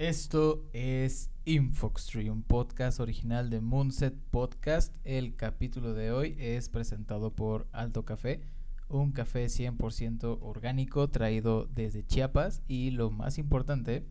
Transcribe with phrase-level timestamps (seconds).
[0.00, 4.96] Esto es Infoxtree, un podcast original de Moonset Podcast.
[5.04, 8.40] El capítulo de hoy es presentado por Alto Café,
[8.88, 14.06] un café 100% orgánico traído desde Chiapas y lo más importante,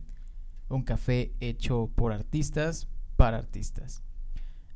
[0.68, 2.86] un café hecho por artistas
[3.16, 4.04] para artistas.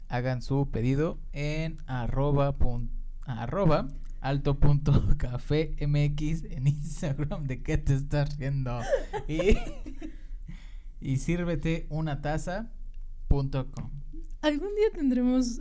[0.09, 2.57] Hagan su pedido en arroba,
[3.25, 3.87] arroba
[4.21, 8.81] alto punto café mx en Instagram de qué te estás riendo
[9.29, 9.57] y,
[11.05, 12.73] y sírvete una taza
[13.29, 13.91] punto com.
[14.41, 15.59] ¿Algún día tendremos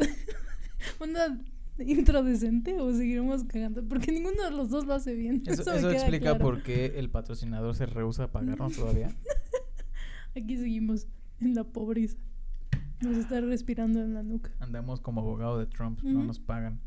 [1.02, 1.38] una
[1.80, 3.86] intro decente o seguiremos cagando?
[3.86, 5.44] Porque ninguno de los dos lo hace bien.
[5.46, 6.40] Eso, explica claro.
[6.40, 9.14] por qué el patrocinador se rehúsa a pagarnos todavía.
[10.36, 11.08] Aquí seguimos
[11.42, 12.18] en la pobreza.
[13.02, 14.50] Nos está respirando en la nuca.
[14.62, 16.80] Andamos como abogado de Trump, no nos pagan.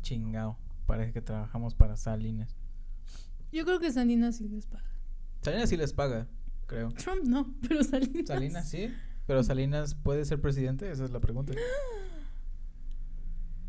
[0.00, 2.56] Chingao, parece que trabajamos para Salinas.
[3.52, 4.90] Yo creo que Salinas sí les paga.
[5.42, 6.28] Salinas sí les paga,
[6.66, 6.90] creo.
[6.92, 8.26] Trump no, pero Salinas.
[8.26, 8.88] Salinas sí,
[9.26, 11.52] pero Salinas puede ser presidente, esa es la pregunta.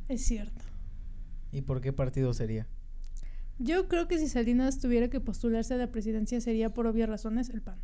[0.09, 0.61] Es cierto.
[1.51, 2.67] ¿Y por qué partido sería?
[3.57, 7.49] Yo creo que si Salinas tuviera que postularse a la presidencia sería por obvias razones
[7.49, 7.79] el PAN.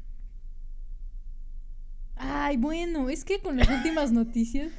[2.16, 4.72] Ay, bueno, es que con las últimas noticias,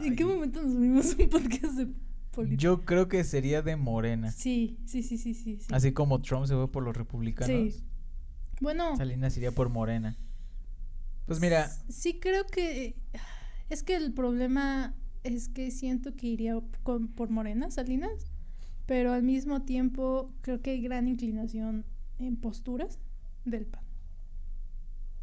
[0.00, 1.88] ¿en qué momento nos subimos un podcast de
[2.30, 2.62] política?
[2.62, 4.32] Yo creo que sería de Morena.
[4.32, 5.58] Sí, sí, sí, sí, sí.
[5.60, 5.66] sí.
[5.70, 7.84] Así como Trump se fue por los republicanos, Sí.
[8.60, 10.16] Bueno, Salinas iría por Morena.
[11.26, 12.94] Pues mira, sí creo que
[13.68, 18.30] es que el problema es que siento que iría con, por Morena, Salinas,
[18.86, 21.84] pero al mismo tiempo creo que hay gran inclinación
[22.18, 22.98] en posturas
[23.44, 23.84] del PAN.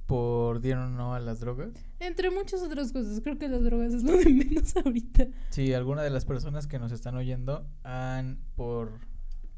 [0.05, 1.71] por dieron o no a las drogas.
[1.99, 5.25] Entre muchas otras cosas, creo que las drogas es lo de menos ahorita.
[5.49, 8.99] Si alguna de las personas que nos están oyendo han, por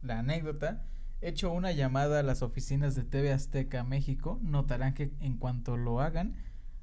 [0.01, 0.85] la anécdota,
[1.21, 6.01] hecho una llamada a las oficinas de TV Azteca México, notarán que en cuanto lo
[6.01, 6.35] hagan,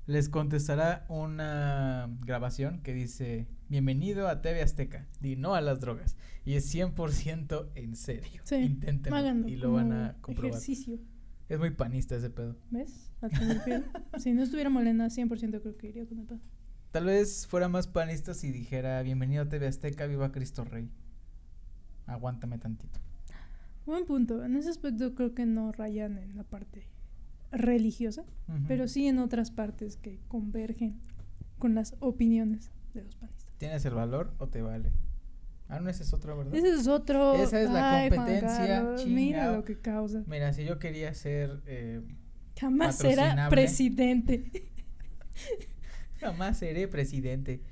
[0.07, 6.17] les contestará una grabación que dice, bienvenido a TV Azteca, di no a las drogas.
[6.45, 8.43] Y es 100% en serio.
[8.45, 10.51] Sí, Inténtenlo Háganlo y lo van a comprobar.
[10.51, 10.99] Ejercicio,
[11.49, 12.57] Es muy panista ese pedo.
[12.71, 13.11] ¿ves?
[14.19, 16.43] Si no estuviera Molena, 100% creo que iría con el PAN.
[16.91, 20.91] Tal vez fuera más panista si dijera, bienvenido a TV Azteca, viva Cristo Rey.
[22.07, 23.01] Aguántame tantito.
[23.87, 24.45] Buen punto.
[24.45, 26.89] En ese aspecto creo que no rayan en la parte
[27.53, 28.25] religiosa.
[28.69, 31.01] Pero sí en otras partes que convergen
[31.59, 33.53] con las opiniones de los panistas.
[33.59, 34.93] ¿Tienes el valor o te vale?
[35.69, 36.55] Ah, no, ese es otro, ¿verdad?
[36.55, 37.35] Ese es otro.
[37.35, 40.23] Esa es la Ay, competencia, Mira lo que causa.
[40.27, 42.03] Mira, si yo quería ser, eh,
[42.59, 44.71] Jamás será presidente.
[46.21, 47.63] jamás seré presidente.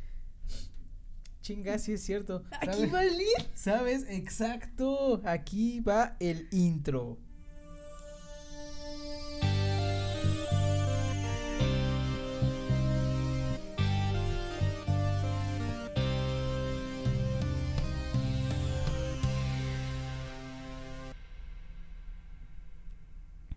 [1.43, 2.45] Chinga, sí es cierto.
[2.53, 2.95] Aquí ¿Sabes?
[2.95, 3.47] va el lead.
[3.53, 4.07] ¿Sabes?
[4.09, 5.21] Exacto.
[5.25, 7.19] Aquí va el intro.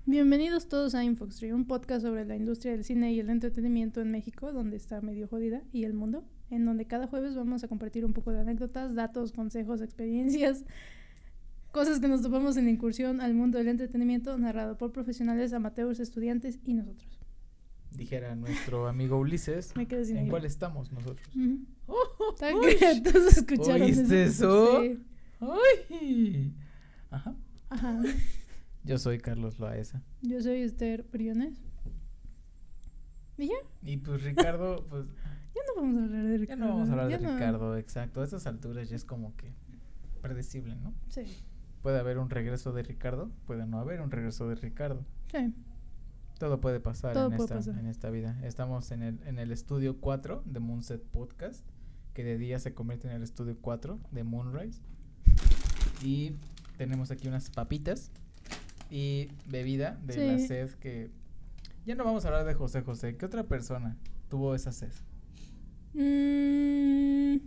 [0.07, 4.09] Bienvenidos todos a Infoxtree, un podcast sobre la industria del cine y el entretenimiento en
[4.09, 8.05] México, donde está medio jodida, y el mundo, en donde cada jueves vamos a compartir
[8.05, 10.63] un poco de anécdotas, datos, consejos, experiencias,
[11.71, 15.99] cosas que nos topamos en la incursión al mundo del entretenimiento, narrado por profesionales, amateurs,
[15.99, 17.19] estudiantes y nosotros.
[17.91, 19.75] Dijera nuestro amigo Ulises.
[19.75, 21.27] Me quedé sin ¿En cuál estamos nosotros?
[21.87, 22.35] ¡Oh!
[22.61, 22.75] ¡Uy!
[22.77, 24.81] que todos escucharon ¿Oíste eso?
[24.81, 24.99] Sí.
[25.39, 26.53] ¡Ay!
[27.09, 27.35] Ajá.
[27.69, 28.01] Ajá.
[28.83, 30.03] Yo soy Carlos Loaesa.
[30.21, 31.57] Yo soy Esther Briones.
[33.37, 33.55] ¿Y ya?
[33.83, 35.05] Y pues Ricardo, pues
[35.55, 36.65] Ya no vamos a hablar de ya Ricardo.
[36.65, 37.33] no vamos a hablar de ya no.
[37.33, 38.21] Ricardo, exacto.
[38.21, 39.51] A estas alturas ya es como que
[40.21, 40.93] predecible, ¿no?
[41.07, 41.23] Sí,
[41.81, 45.05] Puede haber un regreso de Ricardo, puede no haber un regreso de Ricardo.
[45.31, 45.53] sí.
[46.39, 47.77] Todo puede pasar, Todo en, puede esta, pasar.
[47.79, 48.37] en esta vida.
[48.43, 51.63] Estamos en el, en el estudio 4 de Moonset Podcast,
[52.13, 54.81] que de día se convierte en el estudio 4 de Moonrise.
[56.03, 56.33] Y
[56.77, 58.11] tenemos aquí unas papitas
[58.89, 61.09] y bebida de la sed que...
[61.85, 63.15] Ya no vamos a hablar de José José.
[63.15, 63.95] ¿Qué otra persona
[64.27, 64.91] tuvo esa sed?
[65.95, 67.37] Mm,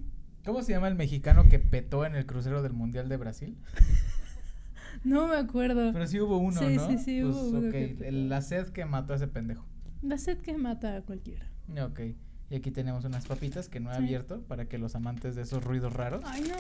[0.45, 3.57] ¿Cómo se llama el mexicano que petó en el crucero del Mundial de Brasil?
[5.05, 5.93] no me acuerdo.
[5.93, 6.89] Pero sí hubo uno, Sí, ¿no?
[6.89, 9.67] sí, sí, Pues, hubo uno que la sed que mató a ese pendejo.
[10.03, 11.47] La sed que mata a cualquiera.
[11.85, 12.01] Ok.
[12.51, 14.03] Y aquí tenemos unas papitas que no he Sí.
[14.03, 16.55] abierto para que los amantes de esos ruidos raros Ay, no.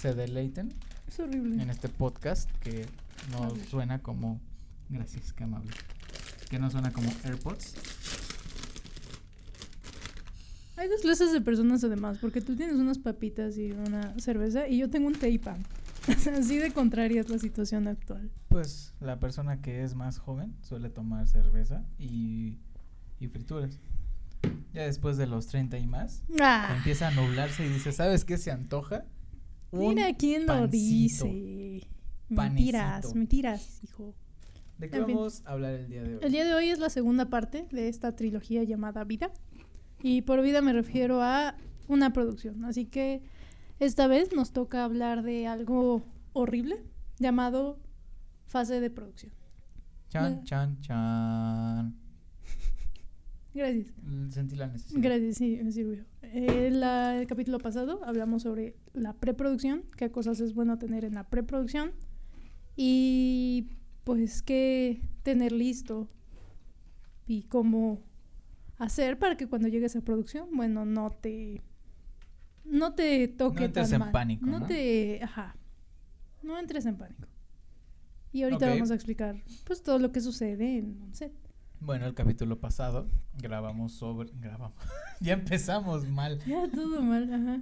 [0.00, 0.72] se deleiten
[1.06, 1.62] Es horrible.
[1.62, 2.86] en este podcast que
[3.30, 4.40] no suena como.
[4.88, 5.70] Gracias, qué amable.
[6.50, 7.74] Que no suena como AirPods.
[10.76, 14.78] Hay dos clases de personas además, porque tú tienes unas papitas y una cerveza y
[14.78, 15.62] yo tengo un té y pan.
[16.38, 18.30] Así de contraria es la situación actual.
[18.48, 22.58] Pues la persona que es más joven suele tomar cerveza y,
[23.20, 23.78] y frituras.
[24.74, 28.36] Ya después de los 30 y más, Ah, empieza a nublarse y dice, ¿sabes qué
[28.36, 29.04] se antoja?
[29.70, 31.86] Un mira quién lo dice.
[32.28, 34.14] Mentiras, mentiras, hijo.
[34.78, 35.14] ¿De qué En fin.
[35.14, 36.20] vamos a hablar el día de hoy?
[36.22, 39.30] El día de hoy es la segunda parte de esta trilogía llamada Vida.
[40.06, 41.56] Y por vida me refiero a
[41.88, 42.62] una producción.
[42.66, 43.22] Así que
[43.80, 46.04] esta vez nos toca hablar de algo
[46.34, 46.76] horrible
[47.18, 47.78] llamado
[48.46, 49.32] fase de producción.
[50.10, 51.94] Chan, chan, chan.
[53.54, 53.86] Gracias.
[54.28, 55.00] Sentí la necesidad.
[55.02, 56.04] Gracias, sí, me sirvió.
[56.20, 61.14] Eh, la- el capítulo pasado hablamos sobre la preproducción, qué cosas es bueno tener en
[61.14, 61.92] la preproducción
[62.76, 63.68] y
[64.04, 66.08] pues qué tener listo
[67.26, 68.02] y cómo
[68.78, 71.62] hacer para que cuando llegues a producción, bueno, no te
[72.64, 74.12] no te toque No entres tan en mal.
[74.12, 74.66] pánico, no ¿no?
[74.66, 75.56] te, ajá.
[76.42, 77.26] No entres en pánico.
[78.32, 81.32] Y ahorita vamos a explicar pues todo lo que sucede en un set.
[81.80, 84.30] Bueno, el capítulo pasado grabamos sobre...
[84.40, 84.76] Grabamos.
[85.20, 86.40] ya empezamos mal.
[86.46, 87.60] Ya todo mal, ajá.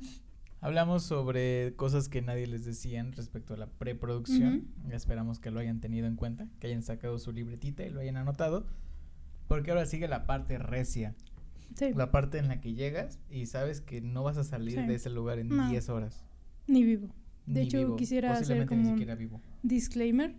[0.60, 4.68] Hablamos sobre cosas que nadie les decían respecto a la preproducción.
[4.90, 8.16] Esperamos que lo hayan tenido en cuenta, que hayan sacado su libretita y lo hayan
[8.16, 8.64] anotado.
[9.52, 11.14] Porque ahora sigue la parte recia,
[11.74, 11.92] Sí.
[11.94, 14.86] la parte en la que llegas y sabes que no vas a salir Sí.
[14.86, 15.68] de ese lugar en No.
[15.68, 16.24] 10 horas.
[16.66, 17.08] Ni vivo.
[17.44, 19.40] De Ni hecho, vivo, quisiera hacer como ni un- siquiera vivo.
[19.62, 20.34] Disclaimer.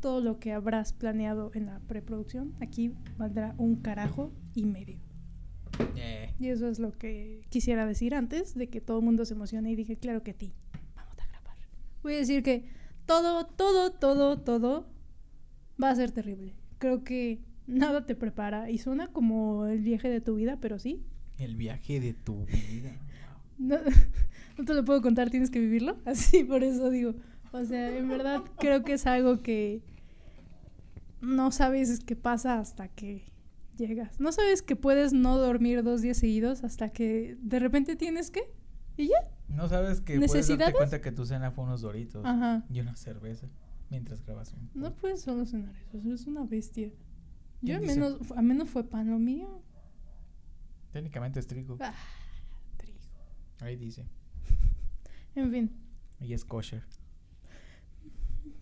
[0.00, 4.98] Todo lo que habrás planeado en la preproducción, aquí valdrá un carajo y medio.
[5.96, 9.34] Eh, Y eso es lo que quisiera decir antes de que todo el mundo se
[9.34, 10.52] emocione y dije, claro que a ti,
[10.96, 11.56] vamos a grabar.
[12.02, 12.64] Voy a decir que
[13.06, 14.88] todo, todo, todo, todo
[15.82, 16.54] va a ser terrible.
[16.78, 21.02] Creo que nada te prepara y suena como el viaje de tu vida, pero sí.
[21.38, 22.92] el viaje de tu vida.
[23.58, 23.76] No,
[24.58, 25.96] no te lo puedo contar, tienes que vivirlo.
[26.04, 27.14] Así, por eso digo.
[27.52, 29.82] O sea, en verdad creo que es algo que
[31.20, 33.24] no sabes qué pasa hasta que
[33.76, 34.20] llegas.
[34.20, 38.42] No sabes que puedes no dormir dos días seguidos hasta que de repente tienes que.
[38.96, 39.16] ¿Y ya?
[39.48, 42.64] No sabes que puedes darte cuenta que tu cena fue unos doritos Ajá.
[42.70, 43.48] y una cerveza
[43.90, 46.90] mientras grabas un No puedes solucionar eso, eso es una bestia.
[47.62, 49.62] Yo ¿Quién al menos, a menos fue pan lo mío.
[50.92, 51.76] Técnicamente es trigo.
[51.80, 51.94] Ah,
[52.76, 52.98] trigo.
[53.60, 54.06] Ahí dice.
[55.36, 55.70] En fin.
[56.20, 56.82] Y es kosher.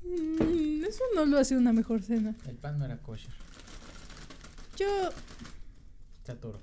[0.02, 2.36] Mm, Eso no lo hace una mejor cena.
[2.46, 3.32] El pan no era kosher.
[4.76, 4.86] Yo
[6.24, 6.60] Chatoro.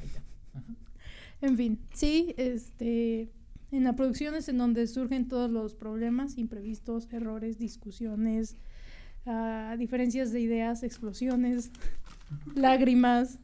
[0.00, 0.22] Ahí está.
[0.54, 0.74] Ajá.
[1.42, 3.30] En fin, sí, este,
[3.70, 8.56] en la producción es en donde surgen todos los problemas, imprevistos, errores, discusiones,
[9.78, 11.70] diferencias de ideas, explosiones,
[12.54, 13.38] lágrimas,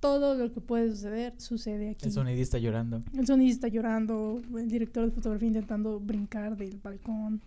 [0.00, 2.06] todo lo que puede suceder sucede aquí.
[2.06, 3.02] El sonidista llorando.
[3.12, 7.42] El sonidista llorando, el director de fotografía intentando brincar del balcón,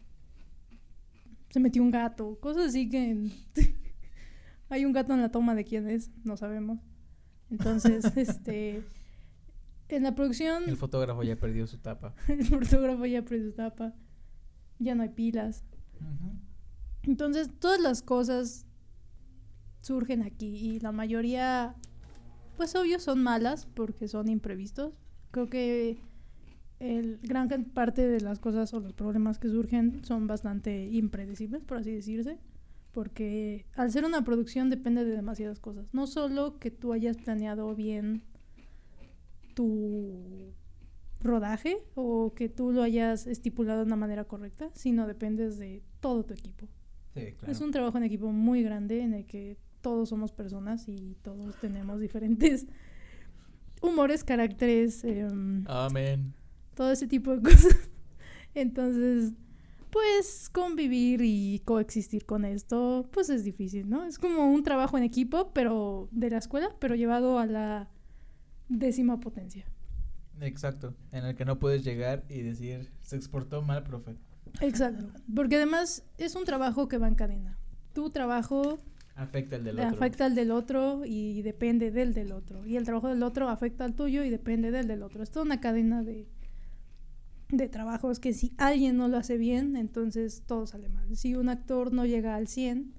[1.50, 3.30] se metió un gato, cosas así que
[4.70, 6.80] hay un gato en la toma de quién es, no sabemos.
[7.52, 8.84] Entonces, este,
[9.90, 12.16] en la producción El fotógrafo ya perdió su tapa.
[12.28, 13.94] el fotógrafo ya perdió su tapa,
[14.80, 15.64] ya no hay pilas.
[16.00, 16.40] Ujú.
[17.04, 18.66] Entonces, todas las cosas
[19.82, 21.76] surgen aquí y la mayoría,
[22.58, 24.94] pues obvio, son malas porque son imprevistos.
[25.32, 25.98] Creo que
[26.80, 31.78] el gran parte de las cosas o los problemas que surgen son bastante impredecibles, por
[31.78, 32.40] así decirse,
[32.92, 35.88] porque al ser una producción depende de demasiadas cosas.
[35.94, 38.24] No solo que tú hayas planeado bien
[39.54, 40.54] tu
[41.20, 46.24] rodaje o que tú lo hayas estipulado de una manera correcta, sino dependes de todo
[46.24, 46.68] tu equipo.
[47.14, 47.52] Sí, claro.
[47.52, 51.56] Es un trabajo en equipo muy grande en el que todos somos personas y todos
[51.60, 52.68] tenemos diferentes
[53.82, 56.34] humores, caracteres, em, Amén.
[56.74, 57.90] todo ese tipo de cosas.
[58.56, 59.34] Entonces,
[59.92, 64.06] pues convivir y coexistir con esto, pues es difícil, ¿no?
[64.06, 67.90] Es como un trabajo en equipo, pero de la escuela, pero llevado a la
[68.70, 69.66] décima potencia.
[70.42, 70.96] Exacto.
[71.12, 74.16] En el que no puedes llegar y decir, se exportó mal, profe.
[74.62, 75.08] Exacto.
[75.34, 77.58] Porque además es un trabajo que va en cadena.
[77.94, 78.80] Tu trabajo
[79.16, 79.90] Afecta el del otro.
[79.90, 82.66] afecta al del otro y depende del del otro.
[82.66, 85.22] Y el trabajo del otro afecta al tuyo y depende del del otro.
[85.22, 86.28] Es toda una cadena de,
[87.50, 91.16] de trabajos que si alguien no lo hace bien, entonces todo sale mal.
[91.16, 92.94] Si un actor no llega al 100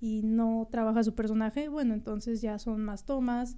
[0.00, 3.56] y no trabaja su personaje, bueno, entonces ya son más tomas,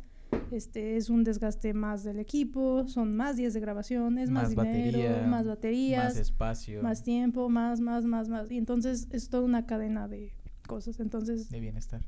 [0.51, 4.67] este es un desgaste más del equipo, son más días de grabación, es más, Más
[4.67, 6.83] dinero, batería, más baterías, Más espacio.
[6.83, 8.51] más tiempo, más, más, más, más.
[8.51, 10.33] Y entonces es toda una cadena de
[10.67, 11.01] cosas.
[11.01, 12.03] Entonces, De bienestar.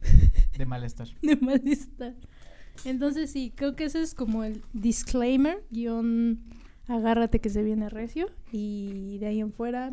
[0.58, 1.08] de malestar.
[1.22, 2.14] de malestar.
[2.84, 6.40] Entonces sí, creo que ese es como el disclaimer, guion
[6.88, 9.90] agárrate que se viene recio y de ahí en fuera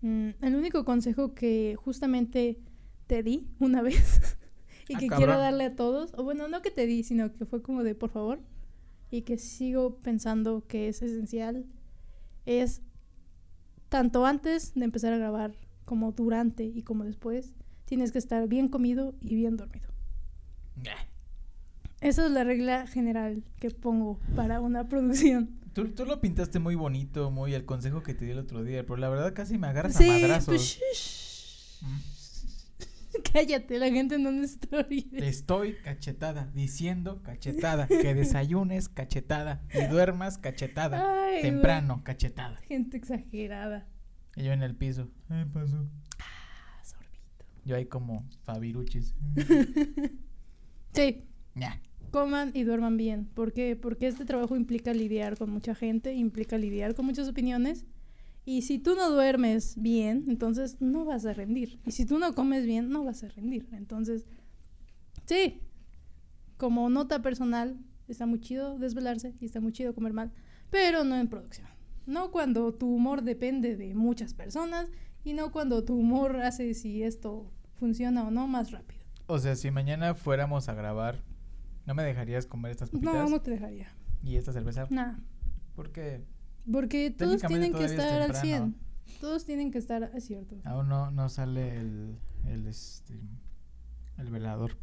[0.00, 2.58] mm, el único consejo que justamente
[3.06, 4.33] te di una vez
[4.88, 5.26] y Ah, que cabrón.
[5.28, 7.94] quiero darle a todos, o bueno, no que te di, sino que fue como de
[7.94, 8.40] por favor
[9.10, 11.64] y que sigo pensando que es esencial
[12.46, 12.82] es
[13.88, 18.68] tanto antes de empezar a grabar como durante y como después tienes que estar bien
[18.68, 19.88] comido y bien dormido.
[22.00, 25.58] Esa es la regla general que pongo para una producción.
[25.72, 28.82] Tú, tú lo pintaste muy bonito, muy el consejo que te di el otro día,
[28.84, 30.78] pero la verdad casi me agarras a Sí, madrazos.
[30.80, 31.80] pues.
[33.32, 35.10] cállate, la gente no oír.
[35.10, 42.56] Te estoy cachetada, diciendo cachetada, que desayunes cachetada y duermas cachetada, Ay, temprano cachetada.
[42.68, 43.86] Gente exagerada.
[44.36, 45.88] Y yo en el piso, ¿qué pasó?
[46.18, 47.44] Ah, sorbito.
[47.64, 49.14] Yo ahí como fabiruchis.
[50.92, 51.24] Sí,
[51.56, 51.80] Ña.
[52.12, 53.24] coman y duerman bien.
[53.26, 53.74] ¿Por qué?
[53.74, 57.84] Porque este trabajo implica lidiar con mucha gente, implica lidiar con muchas opiniones.
[58.46, 61.80] Y si tú no duermes bien, entonces no vas a rendir.
[61.86, 63.68] Y si tú no comes bien, no vas a rendir.
[63.72, 64.26] Entonces,
[65.24, 65.60] sí,
[66.56, 70.30] como nota personal, está muy chido desvelarse y está muy chido comer mal,
[70.70, 71.66] pero no en producción.
[72.06, 74.88] No cuando tu humor depende de muchas personas
[75.24, 79.00] y no cuando tu humor hace si esto funciona o no más rápido.
[79.26, 81.22] O sea, si mañana fuéramos a grabar,
[81.86, 83.88] ¿no me dejarías comer estas papitas No, no te dejaría.
[84.22, 84.86] y esta cerveza?
[84.90, 85.18] Nada.
[85.74, 86.22] Porque
[86.70, 88.74] Porque todos tienen que es estar al temprano.
[89.06, 89.20] 100.
[89.20, 90.56] Todos tienen que estar, es cierto.
[90.64, 92.16] aún no, no sale el,
[92.46, 93.18] el, este,
[94.18, 94.76] el velador.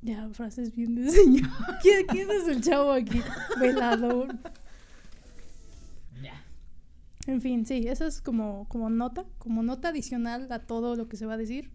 [0.00, 1.48] Ya, frases bien de señor.
[1.82, 3.20] ¿Quién, quién es el chavo aquí?
[3.60, 4.34] Velador.
[7.26, 11.16] En fin, sí, esa es como, como nota, como nota adicional a todo lo que
[11.16, 11.70] se va a decir.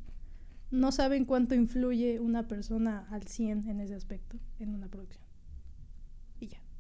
[0.72, 5.27] No saben cuánto influye una persona al 100 en ese aspecto, en una producción.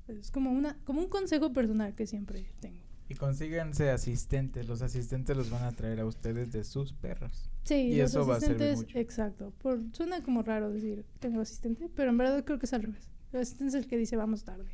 [0.08, 2.80] Es como, una, como un consejo personal que siempre tengo.
[3.10, 4.68] Y consíganse asistentes.
[4.68, 7.50] Los asistentes los van a traer a ustedes de sus perros.
[7.64, 8.98] Sí, Y los eso va a asistentes, mucho.
[8.98, 9.54] exacto.
[9.60, 13.10] Por, suena como raro decir tengo asistente, pero en verdad creo que es al revés.
[13.32, 14.70] El asistente es el que dice vamos tarde.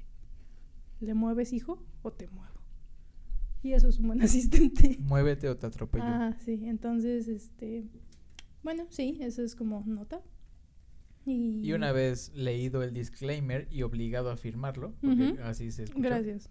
[0.99, 2.53] ¿Le mueves, hijo, o te muevo?
[3.61, 4.97] Y eso es un buen asistente.
[4.99, 6.05] Muévete o te atropello.
[6.05, 7.85] Ah, sí, entonces, este,
[8.63, 10.21] bueno, sí, eso es como nota.
[11.25, 16.09] Y, Y una vez leído el disclaimer y obligado a firmarlo, porque así se escucha.
[16.09, 16.49] Gracias.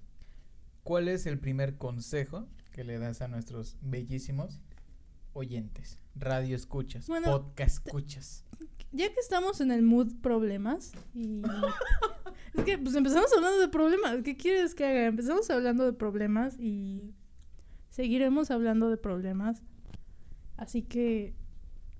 [0.82, 4.60] ¿Cuál es el primer consejo que le das a nuestros bellísimos
[5.32, 5.98] oyentes?
[6.14, 8.44] Radio escuchas, Bueno, podcast escuchas.
[8.90, 11.42] Ya que estamos en el mood problemas y...
[12.54, 14.22] es que pues empezamos hablando de problemas.
[14.22, 15.06] ¿Qué quieres que haga?
[15.06, 17.14] Empezamos hablando de problemas y
[17.88, 19.62] seguiremos hablando de problemas.
[20.56, 21.34] Así que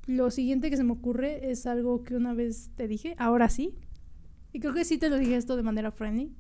[0.07, 3.75] lo siguiente que se me ocurre es algo que una vez te dije, ahora sí.
[4.53, 6.35] Y creo que sí te lo dije esto de manera friendly.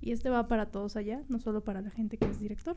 [0.00, 2.76] Y este va para todos allá, no solo para la gente que es director.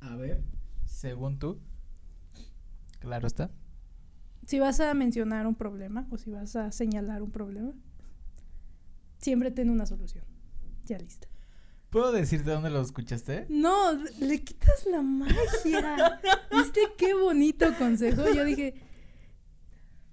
[0.00, 0.42] A ver,
[0.86, 1.60] según tú,
[2.98, 3.50] claro está.
[4.46, 7.74] Si vas a mencionar un problema o si vas a señalar un problema,
[9.18, 10.24] siempre ten una solución.
[10.86, 11.29] Ya lista.
[11.90, 13.46] ¿Puedo decirte dónde lo escuchaste?
[13.48, 16.20] No, le quitas la magia.
[16.52, 18.32] ¿Viste qué bonito consejo?
[18.32, 18.74] Yo dije,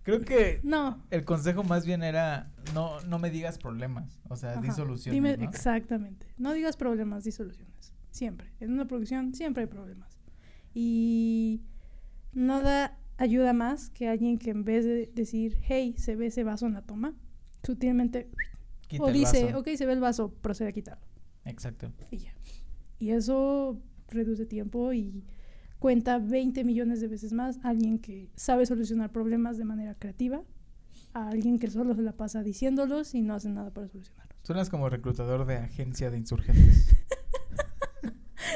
[0.01, 1.03] Creo que no.
[1.11, 5.15] el consejo más bien era no, no me digas problemas, o sea, di Ajá, soluciones,
[5.15, 5.43] Dime ¿no?
[5.43, 6.25] exactamente.
[6.37, 7.93] No digas problemas, di soluciones.
[8.09, 8.53] Siempre.
[8.59, 10.17] En una producción siempre hay problemas.
[10.73, 11.61] Y
[12.33, 16.65] nada ayuda más que alguien que en vez de decir, hey, se ve ese vaso
[16.65, 17.13] en la toma,
[17.63, 18.29] sutilmente
[18.87, 21.06] Quita o dice, ok, se ve el vaso, procede a quitarlo.
[21.47, 21.91] Exacto.
[22.11, 22.33] Y ya.
[22.99, 25.23] Y eso reduce tiempo y
[25.79, 30.41] cuenta 20 millones de veces más a alguien que sabe solucionar problemas de manera creativa,
[31.13, 34.37] a alguien que solo se la pasa diciéndolos y no hace nada para solucionarlos.
[34.43, 36.87] Suenas como reclutador de agencia de insurgentes.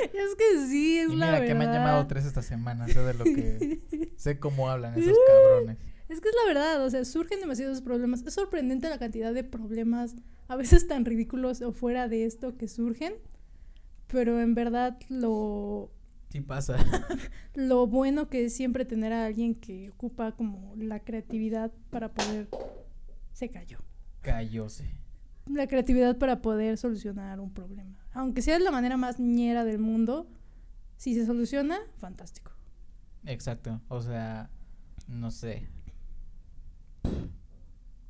[0.01, 1.47] Es que sí, es y la verdad.
[1.47, 5.17] que me han llamado tres esta semana, sé de lo que sé cómo hablan esos
[5.27, 5.77] cabrones.
[6.07, 8.23] Es que es la verdad, o sea, surgen demasiados problemas.
[8.25, 10.15] Es sorprendente la cantidad de problemas,
[10.51, 13.13] a veces tan ridículos o fuera de esto que surgen,
[14.07, 15.89] pero en verdad lo,
[16.27, 16.75] Sí pasa.
[17.55, 22.49] lo bueno que es siempre tener a alguien que ocupa como la creatividad para poder...
[23.31, 23.79] Se cayó.
[24.19, 24.93] Cayóse.
[25.47, 28.05] La creatividad para poder solucionar un problema.
[28.11, 30.29] Aunque sea de la manera más ñera del mundo,
[30.97, 32.51] si se soluciona, fantástico.
[33.25, 33.79] Exacto.
[33.87, 34.49] O sea,
[35.07, 35.69] no sé.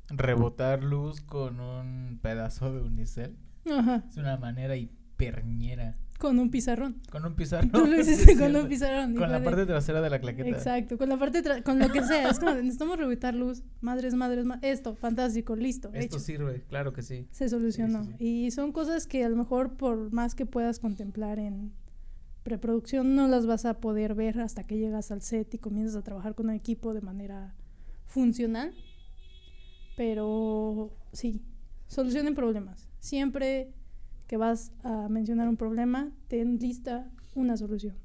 [0.08, 3.36] Rebotar luz con un pedazo de unicel
[3.70, 4.04] Ajá.
[4.08, 7.00] es una manera hiperñera Con un pizarrón.
[7.10, 7.70] Con un pizarrón.
[7.70, 9.14] Tú lo sí, hiciste es con un pizarrón.
[9.14, 10.48] Con la de- parte trasera de la claqueta.
[10.50, 12.28] Exacto, con la parte, tra- con lo que sea.
[12.28, 13.62] Es como, de, necesitamos reubicar luz.
[13.80, 16.18] Madres, madres, ma- esto, fantástico, listo, Esto hecho.
[16.18, 17.26] sirve, claro que sí.
[17.30, 18.04] Se solucionó.
[18.04, 18.24] sí, sí.
[18.46, 21.72] Y son cosas que a lo mejor por más que puedas contemplar en
[22.42, 26.02] preproducción, no las vas a poder ver hasta que llegas al set y comienzas a
[26.02, 27.54] trabajar con un equipo de manera
[28.06, 28.72] funcional.
[29.96, 31.42] Pero sí,
[31.88, 32.88] solucionen problemas.
[33.00, 33.72] Siempre
[34.26, 37.96] que vas a mencionar un problema, ten lista una solución.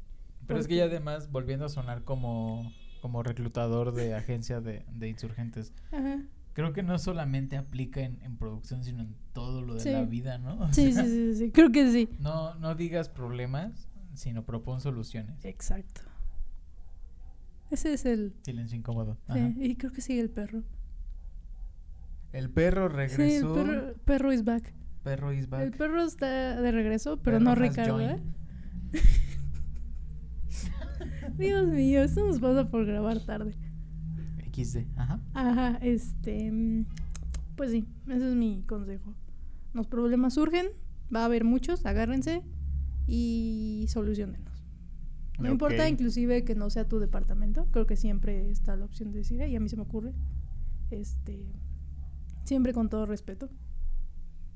[0.46, 4.86] Pero es ¿Por que ya además, volviendo a sonar como, como reclutador de agencia de,
[4.94, 6.22] de insurgentes, Ajá.
[6.54, 9.92] creo que no solamente aplica en, en producción, sino en todo lo de Sí.
[9.92, 10.60] la vida, ¿no?
[10.70, 12.10] O Sí, sea, sí, sí, sí, creo que sí.
[12.20, 15.44] No, no digas problemas, sino propon soluciones.
[15.46, 16.02] Exacto.
[17.70, 18.34] Ese es el...
[18.44, 19.18] Silencio incómodo.
[19.34, 20.64] sí, y creo que sigue el perro.
[22.34, 23.54] El perro Sí, el regresó.
[23.54, 24.74] perro, perro is back.
[25.04, 25.62] perro is back.
[25.62, 28.20] El perro está de regreso, pero Perro no Ricardo, ¿eh?
[31.38, 33.56] Dios mío, esto nos pasa por grabar tarde.
[34.54, 34.86] XD.
[34.96, 35.20] Ajá.
[35.34, 36.86] Ajá, este...
[37.56, 39.16] Pues sí, ese es mi consejo.
[39.74, 40.68] Los problemas surgen,
[41.14, 42.44] va a haber muchos, agárrense
[43.08, 44.64] y solucionenlos.
[45.40, 49.20] No importa inclusive que no sea tu departamento, creo que siempre está la opción de
[49.20, 50.14] decir, y a mí se me ocurre,
[50.90, 51.46] este,
[52.48, 53.50] siempre con todo respeto.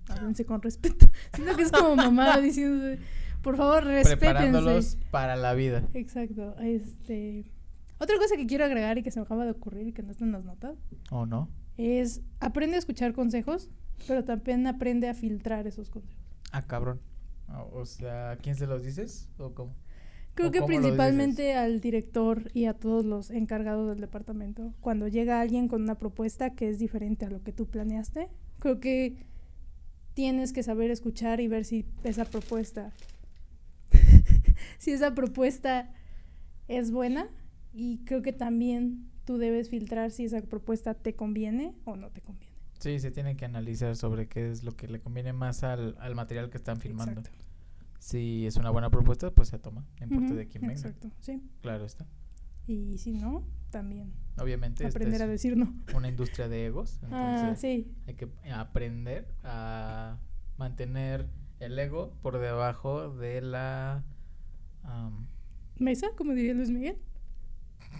[0.07, 1.07] Háblense con respeto.
[1.33, 3.01] Siento que es como mamá diciendo,
[3.41, 4.17] por favor, respétense.
[4.17, 5.83] Preparándolos para la vida.
[5.93, 6.55] Exacto.
[6.59, 7.45] Este,
[7.99, 10.11] otra cosa que quiero agregar y que se me acaba de ocurrir y que no
[10.11, 10.77] está en las notas
[11.11, 11.49] ¿O no?
[11.77, 13.69] es aprende a escuchar consejos,
[14.07, 16.23] pero también aprende a filtrar esos consejos.
[16.51, 16.99] Ah, cabrón.
[17.49, 19.29] O o sea, ¿a quién se los dices?
[19.37, 19.71] ¿O cómo?
[20.33, 24.73] Creo ¿O que principalmente al director y a todos los encargados del departamento.
[24.79, 28.79] Cuando llega alguien con una propuesta que es diferente a lo que tú planeaste, creo
[28.79, 29.25] que
[30.13, 32.93] tienes que saber escuchar y ver si esa propuesta,
[34.77, 35.93] si esa propuesta
[36.67, 37.27] es buena
[37.73, 42.21] y creo que también tú debes filtrar si esa propuesta te conviene o no te
[42.21, 42.55] conviene.
[42.79, 46.15] Sí, se tiene que analizar sobre qué es lo que le conviene más al, al
[46.15, 47.19] material que están filmando.
[47.19, 47.50] Exacto.
[48.01, 49.85] Si es una buena propuesta, pues se toma.
[49.99, 50.73] No importa de quién venga.
[50.73, 51.39] Exacto, sí.
[51.61, 52.07] Claro está.
[52.65, 55.71] Y si no, también Obviamente, esta aprender a decir no.
[55.93, 56.95] una industria de egos.
[57.03, 57.13] Entonces,
[57.51, 57.93] Ah, sí.
[58.07, 60.17] hay que aprender a
[60.57, 61.27] mantener
[61.59, 64.03] el ego por debajo de la.
[65.77, 66.07] ¿Mesa?
[66.17, 66.97] Como diría Luis Miguel.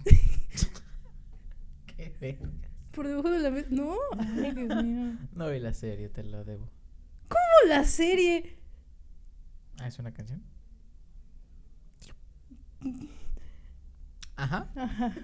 [1.96, 2.50] ¿qué vergas?
[2.92, 3.68] Por debajo de la mesa.
[3.70, 5.16] No, ay, Dios mío.
[5.36, 6.68] No vi la serie, te lo debo.
[7.30, 8.56] ¡Oh, la serie!
[9.82, 10.40] Ah, ¿es una canción?
[14.36, 14.70] Ajá.
[14.76, 15.14] Ajá.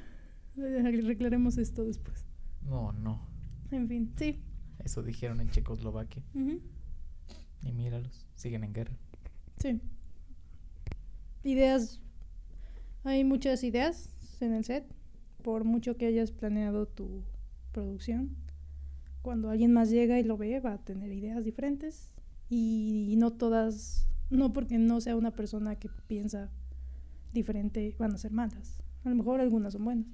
[0.56, 2.26] Reclaremos esto después.
[2.62, 3.20] No, no.
[3.70, 4.42] En fin, sí.
[4.80, 6.24] Eso dijeron en Checoslovaquia.
[6.34, 6.60] Ujú,
[7.62, 8.96] Y míralos, siguen en guerra.
[9.58, 9.80] Sí.
[11.44, 12.00] Ideas.
[13.04, 14.84] Hay muchas ideas en el set.
[15.42, 17.22] Por mucho que hayas planeado tu
[17.70, 18.34] producción.
[19.22, 22.12] Cuando alguien más llega y lo ve, va a tener ideas diferentes.
[22.50, 24.08] Y no todas.
[24.30, 26.50] No porque no sea una persona que piensa
[27.32, 28.78] diferente, van a ser malas.
[29.04, 30.06] A lo mejor algunas son buenas.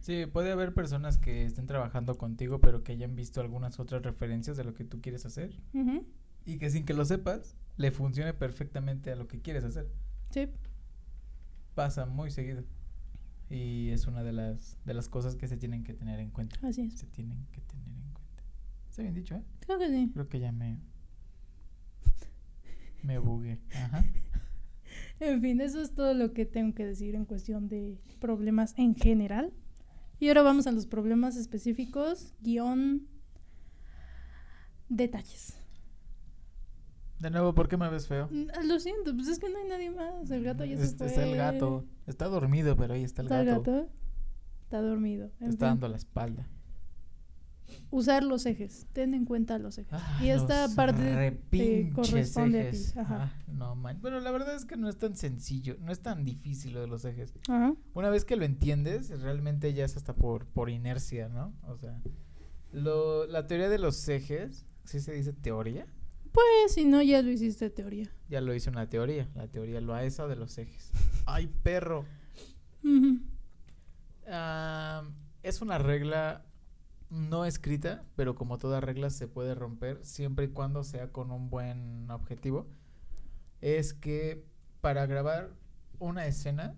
[0.00, 4.56] Sí, puede haber personas que estén trabajando contigo, pero que hayan visto algunas otras referencias
[4.56, 5.60] de lo que tú quieres hacer.
[5.74, 6.06] Ujú,
[6.46, 9.90] Y que sin que lo sepas, le funcione perfectamente a lo que quieres hacer.
[10.30, 10.48] Sí.
[11.74, 12.64] Pasa muy seguido.
[13.50, 16.56] Y es una de las, de las cosas que se tienen que tener en cuenta.
[16.66, 16.94] Así es.
[16.98, 18.42] Se tienen que tener en cuenta.
[18.90, 19.42] Está bien dicho, ¿eh?
[19.60, 20.10] Creo que sí.
[20.12, 20.78] Creo que ya me...
[23.02, 23.60] Me bugué.
[23.74, 24.04] Ajá.
[25.20, 28.94] En fin, eso es todo lo que tengo que decir en cuestión de problemas en
[28.94, 29.52] general.
[30.20, 33.08] Y ahora vamos a los problemas específicos, guion,
[34.88, 35.54] detalles.
[37.18, 38.28] De nuevo, ¿por qué me ves feo?
[38.30, 40.30] Mm, Lo siento, pues es que no hay nadie más.
[40.30, 41.06] El gato ya se Este fue.
[41.08, 41.84] está el gato.
[42.06, 43.72] Está dormido, pero ahí está el ¿Está el gato.
[43.72, 43.88] gato?
[44.62, 45.26] Está dormido.
[45.40, 46.46] Está fin, dando la espalda.
[47.90, 48.86] Usar los ejes.
[48.92, 49.92] Ten en cuenta los ejes.
[49.92, 52.76] Ah, y esta parte te corresponde a ti.
[52.76, 52.96] ejes.
[52.96, 53.32] Ajá.
[53.32, 53.98] Ah, no man.
[54.00, 56.86] Bueno, la verdad es que no es tan sencillo, no es tan difícil lo de
[56.86, 57.32] los ejes.
[57.48, 57.74] Ajá.
[57.94, 61.54] Una vez que lo entiendes, realmente ya es hasta por, por inercia, ¿no?
[61.66, 62.00] O sea,
[62.72, 65.86] lo, la teoría de los ejes, ¿sí se dice teoría?
[66.32, 68.10] Pues si no, ya lo hiciste teoría.
[68.28, 70.92] Ya lo hice una teoría, la teoría loaesa de los ejes.
[71.26, 72.04] ¡Ay, perro!
[74.26, 75.04] Ah,
[75.42, 76.44] es una regla
[77.10, 81.50] no escrita, pero como toda regla se puede romper siempre y cuando sea con un
[81.50, 82.66] buen objetivo.
[83.60, 84.44] Es que
[84.80, 85.50] para grabar
[85.98, 86.74] una escena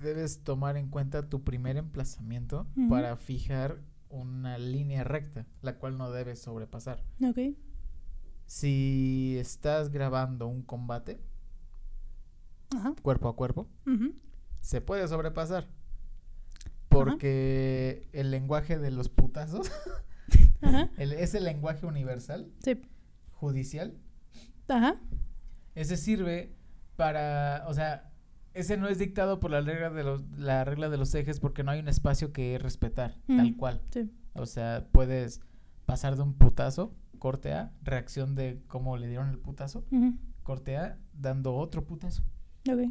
[0.00, 6.10] debes tomar en cuenta tu primer emplazamiento para fijar una línea recta, la cual no
[6.10, 7.02] debes sobrepasar.
[7.24, 7.56] Ok.
[8.46, 11.20] Si estás grabando un combate,
[12.76, 12.94] Ajá.
[13.02, 13.68] cuerpo a cuerpo,
[14.60, 15.68] se puede sobrepasar.
[16.92, 19.70] Porque el lenguaje de los putazos
[20.60, 20.90] Ajá.
[20.98, 22.80] el, es el lenguaje universal, Sí.
[23.32, 23.96] judicial.
[24.68, 24.96] Ajá.
[25.74, 26.54] Ese sirve
[26.96, 28.10] para, o sea,
[28.54, 31.62] ese no es dictado por la regla de los, la regla de los ejes porque
[31.64, 33.56] no hay un espacio que respetar, tal Mm.
[33.56, 33.82] cual.
[33.90, 34.10] Sí.
[34.34, 35.40] O sea, puedes
[35.86, 39.84] pasar de un putazo, corte A, reacción de cómo le dieron el putazo,
[40.42, 42.22] corte A, dando otro putazo,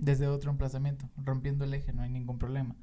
[0.01, 2.75] desde otro emplazamiento, rompiendo el eje, no hay ningún problema.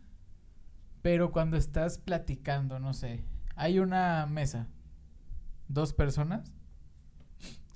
[1.02, 3.24] Pero cuando estás platicando, no sé,
[3.56, 4.68] hay una mesa,
[5.68, 6.52] dos personas,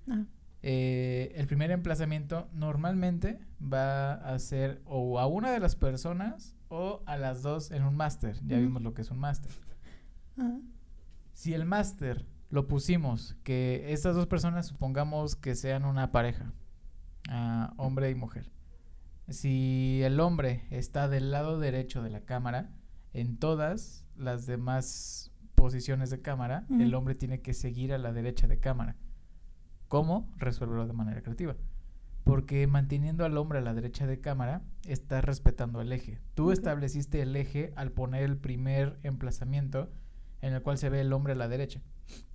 [0.08, 0.26] Ajá.
[0.62, 7.02] eh, el primer emplazamiento normalmente va a ser o a una de las personas o
[7.06, 8.38] a las dos en un máster.
[8.46, 9.52] Ya vimos lo que es un máster.
[10.36, 10.58] Ajá.
[11.32, 16.52] Si el máster lo pusimos, que estas dos personas supongamos que sean una pareja,
[17.30, 18.50] ah, hombre y mujer.
[19.28, 22.70] Si el hombre está del lado derecho de la cámara,
[23.12, 28.46] en todas las demás posiciones de cámara, el hombre tiene que seguir a la derecha
[28.48, 28.96] de cámara.
[29.88, 30.28] ¿Cómo?
[30.38, 31.54] Resuélvelo de manera creativa.
[32.24, 36.18] Porque manteniendo al hombre a la derecha de cámara, estás respetando el eje.
[36.34, 39.90] Tú estableciste el eje al poner el primer emplazamiento
[40.40, 41.80] en el cual se ve el hombre a la derecha.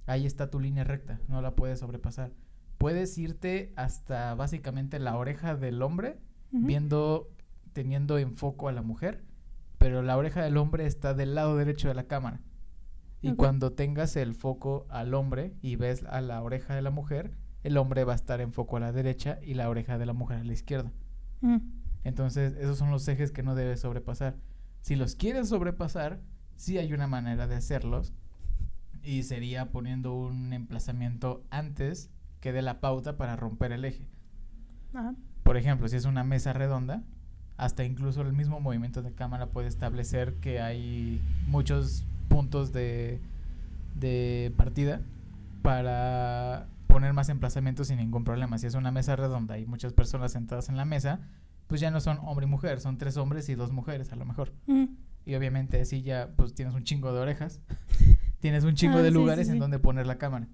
[0.06, 2.32] Ahí está tu línea recta, no la puedes sobrepasar.
[2.78, 6.20] Puedes irte hasta básicamente la oreja del hombre,
[6.52, 7.30] viendo,
[7.74, 9.24] teniendo en foco a la mujer,
[9.88, 12.41] pero la oreja del hombre está del lado derecho de la cámara.
[13.21, 17.38] Y cuando tengas el foco al hombre y ves a la oreja de la mujer,
[17.63, 20.12] el hombre va a estar en foco a la derecha y la oreja de la
[20.12, 20.91] mujer a la izquierda.
[21.41, 21.62] ujú,
[22.04, 24.36] Entonces, esos son los ejes que no debes sobrepasar.
[24.82, 26.19] Si los quieres sobrepasar,
[26.58, 28.13] sí hay una manera de hacerlos.
[29.02, 34.10] Y sería poniendo un emplazamiento antes que dé la pauta para romper el eje.
[34.93, 35.15] Ajá.
[35.43, 37.06] Por ejemplo, si es una mesa redonda,
[37.58, 43.20] hasta incluso el mismo movimiento de cámara puede establecer que hay muchos puntos de,
[43.96, 45.02] de partida
[45.62, 48.58] para poner más emplazamientos sin ningún problema.
[48.58, 51.20] Si es una mesa redonda y muchas personas sentadas en la mesa,
[51.67, 54.26] pues ya no son hombre y mujer, son tres hombres y dos mujeres a lo
[54.26, 54.54] mejor.
[54.67, 54.89] ujú,
[55.26, 57.60] Y obviamente así ya pues tienes un chingo de orejas,
[58.39, 60.48] tienes un chingo Ah, de sí, lugares sí, en donde poner la cámara.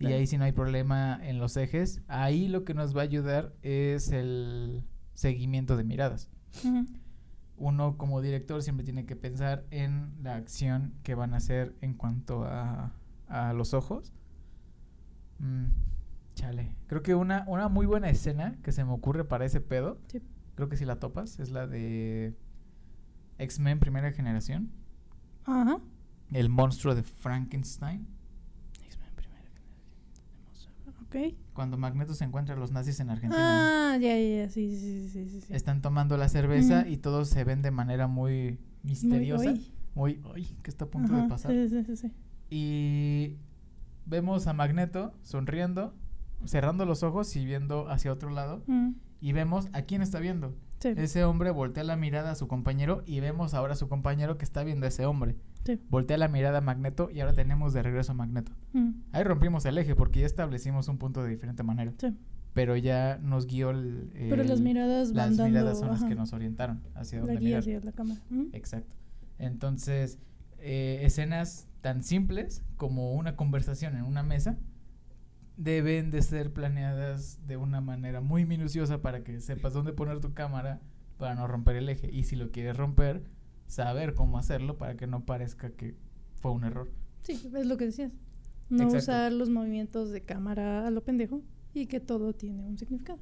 [0.00, 3.04] Y ahí si no hay problema en los ejes, ahí lo que nos va a
[3.04, 4.82] ayudar es el
[5.14, 6.30] seguimiento de miradas.
[7.56, 11.94] Uno como director siempre tiene que pensar en la acción que van a hacer en
[11.94, 12.92] cuanto a,
[13.28, 14.12] a los ojos.
[15.38, 15.66] Mm,
[16.34, 16.76] chale.
[16.88, 20.20] Creo que una, una muy buena escena que se me ocurre para ese pedo, Sí.
[20.56, 22.36] creo que si la topas, es la de
[23.38, 24.70] X-Men Primera Generación.
[25.44, 25.78] Ajá.
[26.32, 28.08] El monstruo de Frankenstein.
[28.86, 29.50] X-Men primera
[31.52, 33.92] Cuando Magneto se encuentra a los nazis en Argentina.
[33.94, 34.48] Ah, ya, ya.
[34.50, 35.52] Sí, sí, sí, sí, sí.
[35.54, 39.54] Están tomando la cerveza y todos se ven de manera muy misteriosa.
[39.94, 41.52] Muy- uy, ¿qué está a punto de pasar?
[41.52, 42.12] Sí, sí, sí, sí.
[42.50, 43.36] Y
[44.06, 45.94] vemos a Magneto sonriendo,
[46.44, 48.62] cerrando los ojos y viendo hacia otro lado.
[49.20, 50.54] Y vemos a quién está viendo.
[50.80, 54.36] sí, Ese hombre voltea la mirada a su compañero y vemos ahora a su compañero
[54.36, 55.36] que está viendo a ese hombre.
[55.64, 55.80] Sí.
[55.90, 58.52] Voltea la mirada a Magneto y ahora tenemos de regreso a Magneto.
[58.72, 61.92] Mm, Ahí rompimos el eje porque ya establecimos un punto de diferente manera.
[62.00, 62.14] sí.
[62.52, 64.10] Pero ya nos guió el...
[64.14, 65.50] Pero las miradas van las dando...
[65.50, 67.58] miradas son las que nos orientaron hacia La guía mirar.
[67.58, 68.20] hacia la cámara.
[68.30, 68.94] Mm, Exacto.
[69.40, 70.20] Entonces,
[70.60, 74.56] eh, escenas tan simples como una conversación en una mesa
[75.56, 80.32] deben de ser planeadas de una manera muy minuciosa para que sepas dónde poner tu
[80.34, 80.80] cámara
[81.18, 82.10] para no romper el eje.
[82.12, 83.24] Y si lo quieres romper,
[83.66, 85.96] saber cómo hacerlo para que no parezca que
[86.36, 86.90] fue un error.
[87.22, 88.12] Sí, es lo que decías.
[88.68, 88.98] No Exacto.
[88.98, 93.18] usar los movimientos de cámara a lo pendejo y que todo tiene un significado.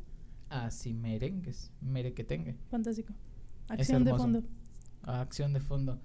[0.49, 2.55] Así merengues, mere que tenga.
[2.71, 3.15] Fantástico.
[3.69, 4.43] Acción de fondo.
[5.03, 6.01] Acción de fondo.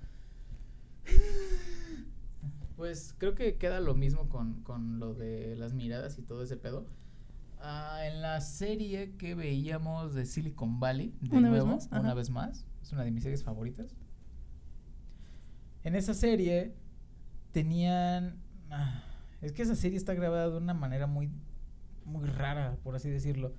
[2.76, 6.58] Pues creo que queda lo mismo con, con lo de las miradas y todo ese
[6.58, 6.86] pedo.
[7.60, 12.14] Ah, en la serie que veíamos de Silicon Valley, de Una vez nuevo, más, una
[12.14, 13.96] vez más, es una de mis series favoritas.
[15.88, 16.74] En esa serie
[17.54, 18.36] tenían...
[18.70, 19.06] ah,
[19.42, 21.32] es que esa serie está grabada de una manera muy,
[22.04, 23.54] muy rara, por así decirlo.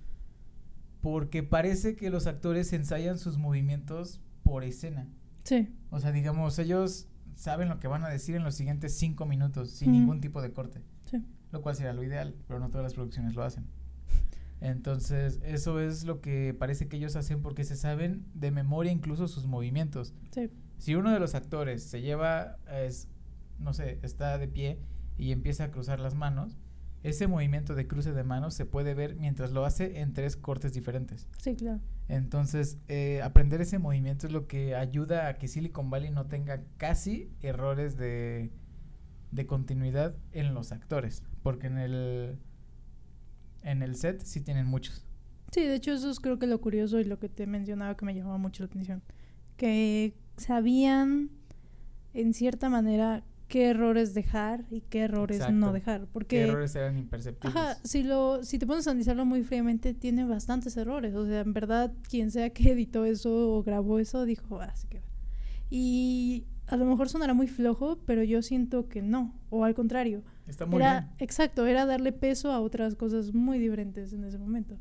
[1.01, 5.09] Porque parece que los actores ensayan sus movimientos por escena.
[5.45, 5.75] Sí.
[5.89, 9.71] O sea, digamos, ellos saben lo que van a decir en los siguientes cinco minutos
[9.71, 10.83] sin ningún tipo de corte.
[11.11, 11.25] Sí.
[11.51, 13.65] Lo cual sería lo ideal, pero no todas las producciones lo hacen.
[14.61, 19.29] Entonces, eso es lo que parece que ellos hacen porque se saben de memoria incluso
[19.29, 20.13] sus movimientos.
[20.31, 20.51] Sí.
[20.79, 23.09] Si uno de los actores se lleva, es,
[23.59, 24.81] no sé, está de pie
[25.17, 26.57] y empieza a cruzar las manos,
[27.03, 30.73] ese movimiento de cruce de manos se puede ver mientras lo hace en tres cortes
[30.73, 31.29] diferentes.
[31.39, 31.81] Sí, claro.
[32.09, 36.65] Entonces, eh, aprender ese movimiento es lo que ayuda a que Silicon Valley no tenga
[36.77, 38.51] casi errores de,
[39.31, 41.23] de continuidad en los actores.
[41.43, 42.39] Porque en el,
[43.63, 45.05] en el set sí tienen muchos.
[45.53, 48.05] Sí, de hecho eso es creo que lo curioso y lo que te mencionaba que
[48.05, 49.03] me llamaba mucho la atención.
[49.57, 51.31] Que sabían
[52.15, 55.57] en cierta manera qué errores dejar y qué errores Exacto.
[55.57, 56.07] no dejar.
[56.13, 57.57] Porque, ¿Qué errores eran imperceptibles?
[57.57, 61.15] ajá, si, lo, si te pones a analizarlo muy fríamente, tiene bastantes errores.
[61.15, 64.89] O sea, en verdad, quien sea que editó eso o grabó eso, dijo, ah, se
[64.89, 65.03] queda.
[65.71, 69.35] Y a lo mejor sonará muy flojo, pero yo siento que no.
[69.51, 70.23] O al contrario.
[70.47, 74.79] Está muy Era, exacto, era darle peso a otras cosas muy diferentes en ese momento.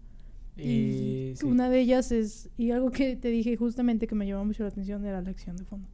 [0.58, 1.46] Y Y, sí.
[1.46, 4.70] una de ellas es, y algo que te dije justamente que me llamó mucho la
[4.70, 5.88] atención era la acción de fondo.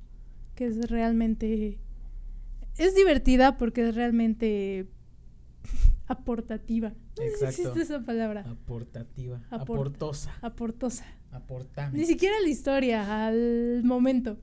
[0.55, 1.79] Que es realmente,
[2.77, 4.87] es divertida porque es realmente
[6.07, 6.89] aportativa.
[6.89, 7.47] No sé si Exacto.
[7.47, 8.41] existe esa palabra.
[8.49, 9.37] Aportativa.
[9.49, 10.33] Aport- Aportosa.
[10.41, 11.05] Aportosa.
[11.31, 11.97] Aportame.
[11.97, 14.37] Ni siquiera la historia, al momento.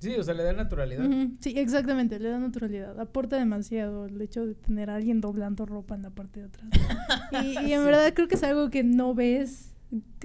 [0.00, 1.04] Sí, o sea, le da naturalidad.
[1.40, 2.98] Sí, exactamente, le da naturalidad.
[3.00, 6.68] Aporta demasiado el hecho de tener a alguien doblando ropa en la parte de atrás.
[7.44, 7.84] Y, y en Sí.
[7.86, 9.74] verdad creo que es algo que no ves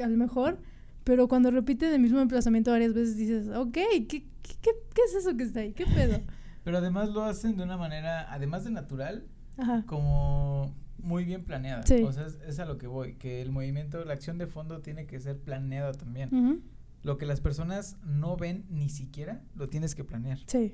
[0.01, 0.59] a lo mejor,
[1.03, 5.15] pero cuando repiten el mismo emplazamiento varias veces dices, ok, ¿qué, qué, qué, qué es
[5.15, 5.73] eso que está ahí?
[5.73, 6.19] ¿Qué pedo?
[6.63, 9.25] Pero además lo hacen de una manera, además de natural,
[9.57, 9.83] Ajá.
[9.86, 11.83] como muy bien planeada.
[11.83, 12.01] Sí.
[12.03, 14.79] O sea, es, es a lo que voy, que el movimiento, la acción de fondo
[14.81, 16.29] tiene que ser planeada también.
[16.33, 16.62] Ujú,
[17.03, 20.39] Lo que las personas no ven ni siquiera, lo tienes que planear.
[20.47, 20.73] Sí.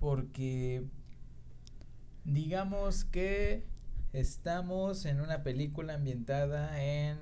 [0.00, 0.84] Porque
[2.24, 3.66] digamos que
[4.12, 7.18] estamos en una película ambientada en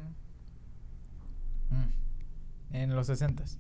[1.71, 3.59] mm, en los sesentas.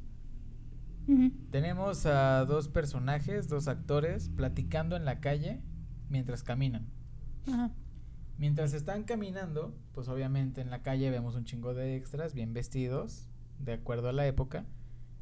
[1.06, 5.60] Ujú, Tenemos a dos personajes, dos actores platicando en la calle
[6.08, 6.86] mientras caminan.
[8.38, 13.28] Mientras están caminando, pues obviamente en la calle vemos un chingo de extras bien vestidos,
[13.58, 14.64] de acuerdo a la época.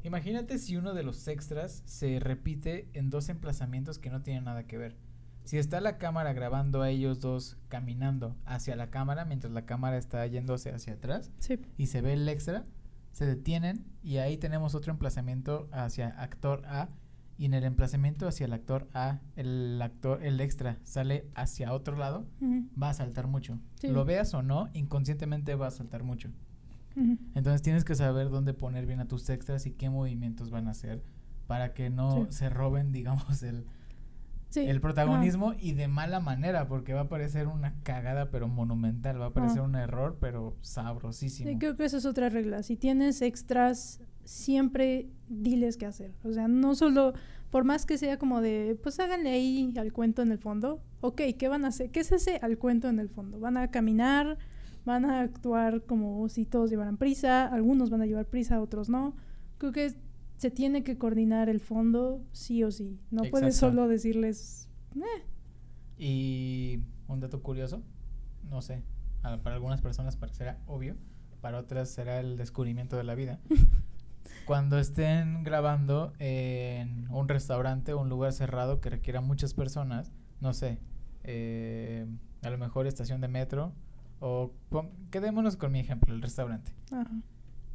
[0.03, 4.67] Imagínate si uno de los extras se repite en dos emplazamientos que no tienen nada
[4.67, 4.97] que ver.
[5.45, 9.97] Si está la cámara grabando a ellos dos caminando hacia la cámara mientras la cámara
[9.97, 11.59] está yéndose hacia atrás Sí.
[11.77, 12.65] y se ve el extra,
[13.11, 16.89] se detienen y ahí tenemos otro emplazamiento hacia actor A
[17.37, 21.97] y en el emplazamiento hacia el actor A, el actor, el extra sale hacia otro
[21.97, 22.25] lado
[22.81, 23.59] va a saltar mucho.
[23.81, 23.87] Sí.
[23.89, 26.29] Lo veas o no, inconscientemente va a saltar mucho.
[26.95, 30.71] Entonces tienes que saber dónde poner bien a tus extras y qué movimientos van a
[30.71, 31.01] hacer
[31.47, 32.37] para que no Sí.
[32.37, 33.65] se roben, digamos, el,
[34.49, 34.81] Sí, el ajá.
[34.81, 39.33] protagonismo y de mala manera, porque va a parecer una cagada pero monumental, va a
[39.33, 39.67] parecer Ajá.
[39.67, 41.49] un error pero sabrosísimo.
[41.49, 42.61] Sí, creo que esa es otra regla.
[42.61, 46.13] Si tienes extras, siempre diles qué hacer.
[46.23, 47.13] O sea, no solo,
[47.49, 50.83] por más que sea como de, pues háganle ahí al cuento en el fondo.
[51.01, 51.89] Ok, ¿qué van a hacer?
[51.89, 53.39] ¿Qué es ese al cuento en el fondo?
[53.39, 54.37] ¿Van a caminar?
[54.85, 57.45] ¿Van a actuar como si todos llevaran prisa?
[57.47, 59.15] Algunos van a llevar prisa, otros no.
[59.57, 59.93] Creo que
[60.37, 62.99] se tiene que coordinar el fondo sí o sí.
[63.11, 65.23] No puedes solo decirles, "Eh,
[65.97, 67.81] Y un dato curioso,
[68.49, 68.83] no sé,
[69.21, 70.95] para algunas personas parecerá obvio,
[71.39, 73.39] para otras será el descubrimiento de la vida.
[74.45, 80.53] Cuando estén grabando en un restaurante o un lugar cerrado que requiera muchas personas, no
[80.53, 80.79] sé,
[81.23, 82.05] eh,
[82.41, 83.71] a lo mejor estación de metro,
[84.25, 86.73] o pon- quedémonos con mi ejemplo, el restaurante.
[86.91, 87.11] ajá,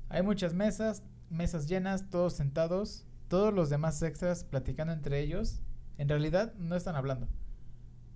[0.09, 5.61] Hay muchas mesas, mesas llenas, todos sentados, todos los demás extras platicando entre ellos,
[5.99, 7.29] en realidad no están hablando.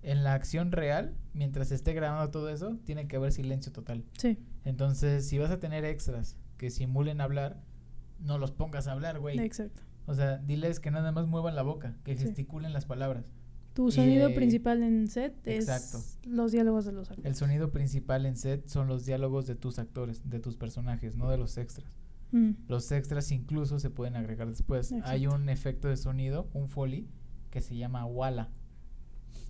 [0.01, 4.03] En la acción real, mientras se esté grabando todo eso, tiene que haber silencio total.
[4.17, 7.61] sí, Entonces, si vas a tener extras que simulen hablar,
[8.19, 9.39] no los pongas a hablar, güey.
[9.39, 9.83] exacto.
[10.07, 12.23] O sea, diles que nada más muevan la boca, que Sí.
[12.25, 13.25] gesticulen las palabras.
[13.73, 15.97] Tu sonido eh, principal en set exacto.
[15.97, 17.25] es los diálogos de los actores.
[17.29, 21.29] El sonido principal en set son los diálogos de tus actores, de tus personajes, no
[21.29, 21.97] de los extras.
[22.31, 24.93] Mm, Los extras incluso se pueden agregar después.
[25.03, 27.07] Hay un efecto de sonido, un foley,
[27.49, 28.49] que se llama Walla.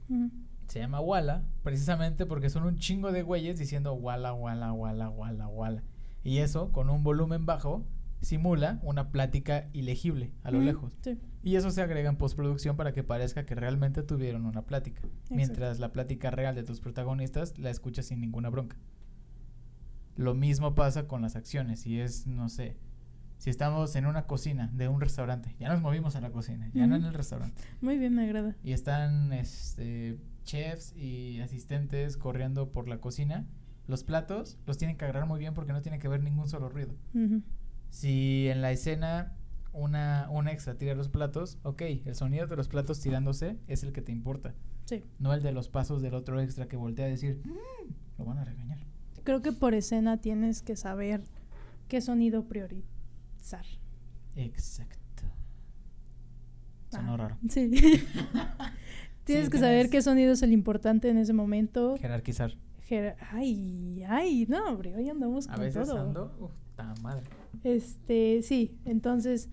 [0.10, 0.28] mm.
[0.68, 5.48] Se llama Walla precisamente porque son un chingo de güeyes diciendo Walla, Walla, Walla, Walla,
[5.48, 5.84] Walla.
[6.24, 7.86] Y eso, con un volumen bajo,
[8.22, 10.94] simula una plática ilegible a lo Mm, lejos.
[11.02, 15.02] Sí, Y eso se agrega en postproducción para que parezca que realmente tuvieron una plática.
[15.30, 18.78] Mientras la plática real de tus protagonistas la escuchas sin ninguna bronca.
[20.16, 21.86] Lo mismo pasa con las acciones.
[21.86, 22.78] Y es, no sé,
[23.38, 26.88] si estamos en una cocina de un restaurante, ya nos movimos a la cocina, ya
[26.88, 27.62] no en el restaurante.
[27.82, 28.56] muy bien, me agrada.
[28.64, 33.46] Y están este, chefs y asistentes corriendo por la cocina.
[33.86, 36.70] Los platos los tienen que agarrar muy bien porque no tiene que haber ningún solo
[36.70, 36.96] ruido.
[37.90, 39.36] Si en la escena
[39.74, 43.92] una, una extra tira los platos, ok, el sonido de los platos tirándose es el
[43.92, 44.54] que te importa,
[44.86, 45.04] Sí.
[45.20, 48.38] no el de los pasos del otro extra que voltea a decir, "Mm, lo van
[48.38, 48.78] a regañar.
[49.24, 51.24] Creo que por escena tienes que saber
[51.88, 53.66] qué sonido priorizar.
[54.36, 55.24] Exacto.
[56.92, 57.38] Sonó Ah, raro.
[57.50, 57.70] Sí.
[59.24, 61.98] tienes Sí, que saber qué sonido es el importante en ese momento.
[61.98, 62.54] Jerarquizar.
[63.32, 66.00] Ay, ay, no, hombre, hoy andamos A con veces todo.
[66.00, 67.24] ando, uf, ta madre.
[67.64, 69.50] Este, sí, entonces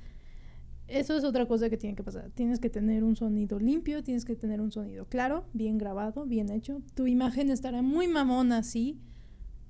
[0.88, 2.30] eso es otra cosa que tiene que pasar.
[2.34, 6.50] Tienes que tener un sonido limpio, tienes que tener un sonido claro, bien grabado, bien
[6.50, 6.82] hecho.
[6.94, 8.98] Tu imagen estará muy mamona, sí,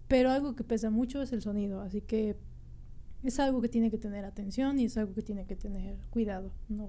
[0.08, 2.36] pero algo que pesa mucho es el sonido, así que
[3.22, 6.52] es algo que tiene que tener atención y es algo que tiene que tener cuidado.
[6.68, 6.88] No,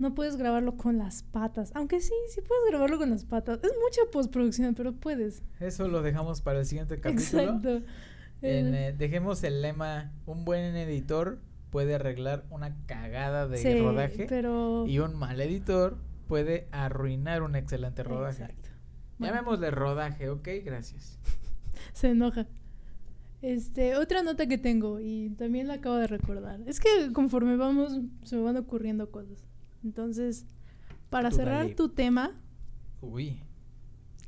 [0.00, 3.58] no puedes grabarlo con las patas, aunque sí, sí puedes grabarlo con las patas.
[3.62, 5.42] Es mucha postproducción, pero puedes.
[5.60, 7.42] Eso lo dejamos para el siguiente capítulo.
[7.42, 7.68] Exacto.
[8.42, 13.78] En, Eh, eh, dejemos el lema, un buen editor puede arreglar una cagada de sí,
[13.78, 18.44] rodaje pero y un mal editor puede arruinar un excelente rodaje.
[18.44, 18.70] Exacto.
[19.18, 19.34] Bueno.
[19.34, 21.18] Llamémosle rodaje, ok, gracias.
[21.92, 22.46] Se enoja.
[23.42, 26.60] Este, otra nota que tengo y también la acabo de recordar.
[26.66, 29.49] Es que conforme vamos se me van ocurriendo cosas.
[29.84, 30.44] Entonces,
[31.08, 31.74] para Tú cerrar dale.
[31.74, 32.32] tu tema,
[33.00, 33.40] Uy,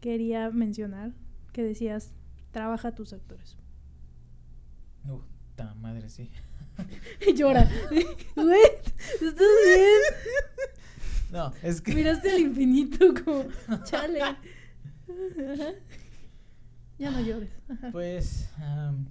[0.00, 1.12] quería mencionar
[1.52, 2.12] que decías,
[2.50, 3.56] trabaja tus actores.
[5.08, 5.20] uh,
[5.56, 6.30] ta madre, sí.
[7.28, 7.68] Y llora.
[8.34, 8.62] Güey,
[9.14, 9.34] ¿estás
[9.64, 10.00] bien?
[11.30, 13.44] No, es que Miraste al infinito como,
[13.84, 14.20] chale.
[16.98, 17.50] ya no llores.
[17.90, 19.06] Pues, am,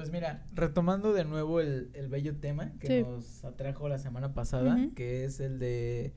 [0.00, 3.02] pues mira, retomando de nuevo el, el bello tema que Sí.
[3.02, 6.12] nos atrajo la semana pasada, que es el de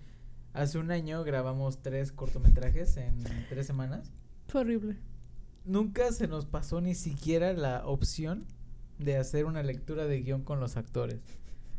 [0.53, 3.17] hace un año grabamos tres cortometrajes en
[3.49, 4.11] tres semanas.
[4.47, 4.97] Fue horrible.
[5.65, 8.45] Nunca se nos pasó ni siquiera la opción
[8.99, 11.19] de hacer una lectura de guion con los actores.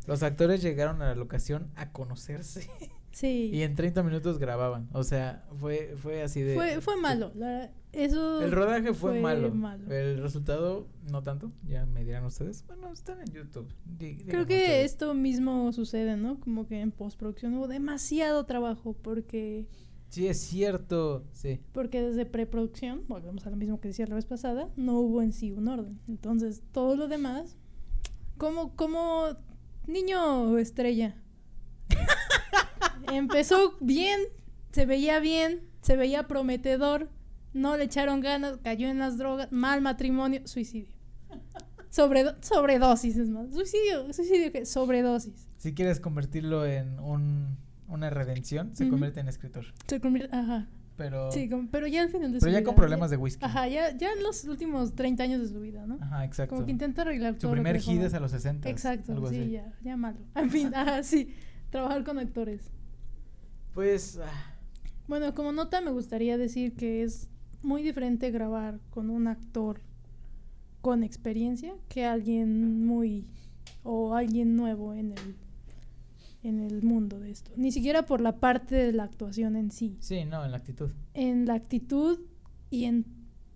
[0.07, 2.69] Los actores llegaron a la locación a conocerse
[3.15, 3.51] Sí.
[3.53, 4.89] y en 30 minutos grababan.
[4.93, 6.55] O sea, fue, fue así de...
[6.55, 7.33] Fue, fue malo.
[7.35, 8.43] la- eso.
[8.43, 9.55] El rodaje fue, fue malo.
[9.55, 9.89] malo.
[9.95, 11.53] El resultado, no tanto.
[11.65, 12.65] Ya me dirán ustedes.
[12.67, 13.69] Bueno, están en YouTube.
[13.85, 14.85] Di- Creo que ustedes.
[14.93, 16.41] esto mismo sucede, ¿no?
[16.41, 19.69] Como que en postproducción hubo demasiado trabajo porque
[20.09, 21.25] Sí, es cierto.
[21.33, 21.61] Sí.
[21.73, 25.33] porque desde preproducción, volvemos a lo mismo que decía la vez pasada, no hubo en
[25.33, 26.01] sí un orden.
[26.09, 27.57] Entonces, todo lo demás
[28.39, 29.29] como como
[29.87, 31.17] niño estrella.
[33.13, 34.21] Empezó bien,
[34.73, 37.09] se veía bien, se veía prometedor,
[37.53, 40.95] no le echaron ganas, cayó en las drogas, mal matrimonio, suicidio.
[41.91, 43.53] Sobredo- sobredosis es más.
[43.53, 45.49] Suicidio, suicidio que sobredosis.
[45.59, 47.57] Si quieres convertirlo en un,
[47.89, 49.65] una redención, se convierte en escritor.
[49.87, 50.67] Se convierte, ajá.
[50.97, 53.45] Pero, Sí, pero ya al final de pero su ya vida, con problemas de whisky.
[53.45, 55.99] Ajá, ya, ya en los últimos 30 años de su vida, ¿no?
[56.01, 56.55] Ajá, exacto.
[56.55, 58.69] Como que intenta arreglar Su todo primer hit es a los 60.
[58.69, 59.51] Exacto, algo sí, así.
[59.51, 60.19] ya, ya malo.
[60.37, 61.35] En fin, ajá, sí.
[61.71, 62.71] Trabajar con actores.
[63.75, 64.57] Pues, ah,
[65.09, 67.29] Bueno, como nota me gustaría decir que es
[67.63, 69.81] muy diferente grabar con un actor
[70.81, 73.27] con experiencia que alguien muy
[73.83, 75.37] o alguien nuevo en el
[76.43, 77.51] en el mundo de esto.
[77.57, 80.91] Ni siquiera por la parte de la actuación en sí, sí, no, en la actitud.
[81.15, 82.19] en la actitud
[82.71, 83.07] y en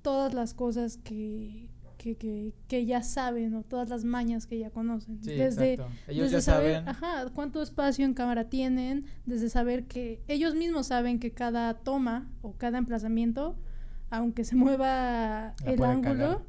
[0.00, 4.70] todas las cosas que, que, que, que ya saben o todas las mañas que ya
[4.70, 5.22] conocen.
[5.22, 5.92] Sí, desde exacto.
[6.06, 6.88] Ellos desde ya saber, saben.
[6.88, 12.30] ajá, cuánto espacio en cámara tienen, desde saber que ellos mismos saben que cada toma
[12.40, 13.56] o cada emplazamiento,
[14.10, 16.42] aunque se mueva La el ángulo,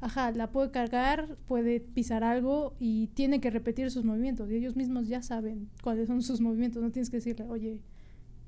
[0.00, 4.50] ajá, la puede cargar, puede pisar algo y tiene que repetir sus movimientos.
[4.50, 6.82] Y ellos mismos ya saben cuáles son sus movimientos.
[6.82, 7.80] No tienes que decirle, oye,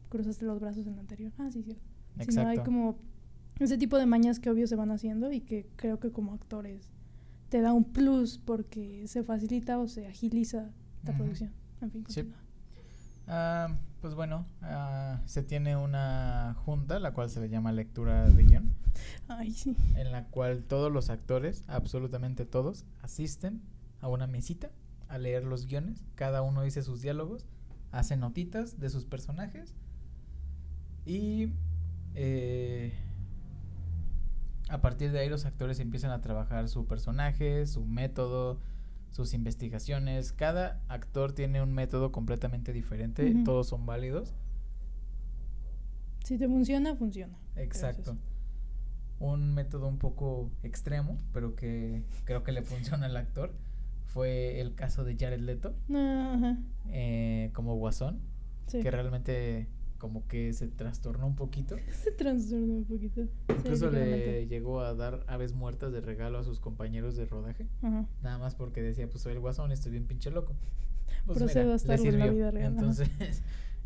[0.09, 1.33] cruzaste los brazos en el anterior.
[1.39, 1.83] Ah, sí, cierto.
[2.29, 2.99] Sino hay como
[3.61, 6.91] ese tipo de mañas que obvio se van haciendo y que creo que como actores
[7.49, 10.71] te da un plus porque se facilita o se agiliza
[11.05, 11.53] la producción.
[11.81, 12.29] En fin, Sí.
[13.27, 18.43] Ah, pues bueno, ah, se tiene una junta, la cual se le llama lectura de
[18.45, 18.75] guion,
[19.29, 19.77] Ay, sí.
[19.95, 23.61] en la cual todos los actores, absolutamente todos, asisten
[24.01, 24.71] a una mesita
[25.09, 26.05] a leer los guiones.
[26.17, 27.47] Cada uno dice sus diálogos,
[27.93, 29.75] hace notitas de sus personajes
[31.07, 31.51] y
[32.15, 32.93] eh,
[34.71, 38.61] a partir de ahí los actores empiezan a trabajar su personaje, su método,
[39.11, 40.33] sus investigaciones.
[40.33, 44.35] Cada actor tiene un método completamente diferente, todos son válidos.
[46.25, 47.37] Si te funciona, funciona.
[47.57, 48.13] Exacto.
[48.13, 48.27] Gracias.
[49.19, 53.53] Un método un poco extremo, pero que creo que le funciona al actor,
[54.07, 56.59] fue el caso de Jared Leto No, ajá.
[56.89, 58.21] eh, como guasón,
[58.67, 58.81] Sí.
[58.81, 59.69] que realmente
[60.01, 61.77] como que se trastornó un poquito.
[61.93, 63.23] Se trastornó un poquito.
[63.23, 67.69] Sí, Incluso le llegó a dar aves muertas de regalo a sus compañeros de rodaje.
[67.83, 68.07] Ajá.
[68.23, 70.55] Nada más porque decía, pues soy el guasón, estoy bien pinche loco.
[71.27, 72.37] Pues Procedo mira, a estar le en la sirvió.
[72.39, 72.73] vida real.
[72.73, 73.11] Entonces,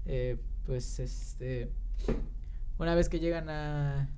[0.06, 1.70] eh, pues este,
[2.78, 4.08] una vez que llegan a,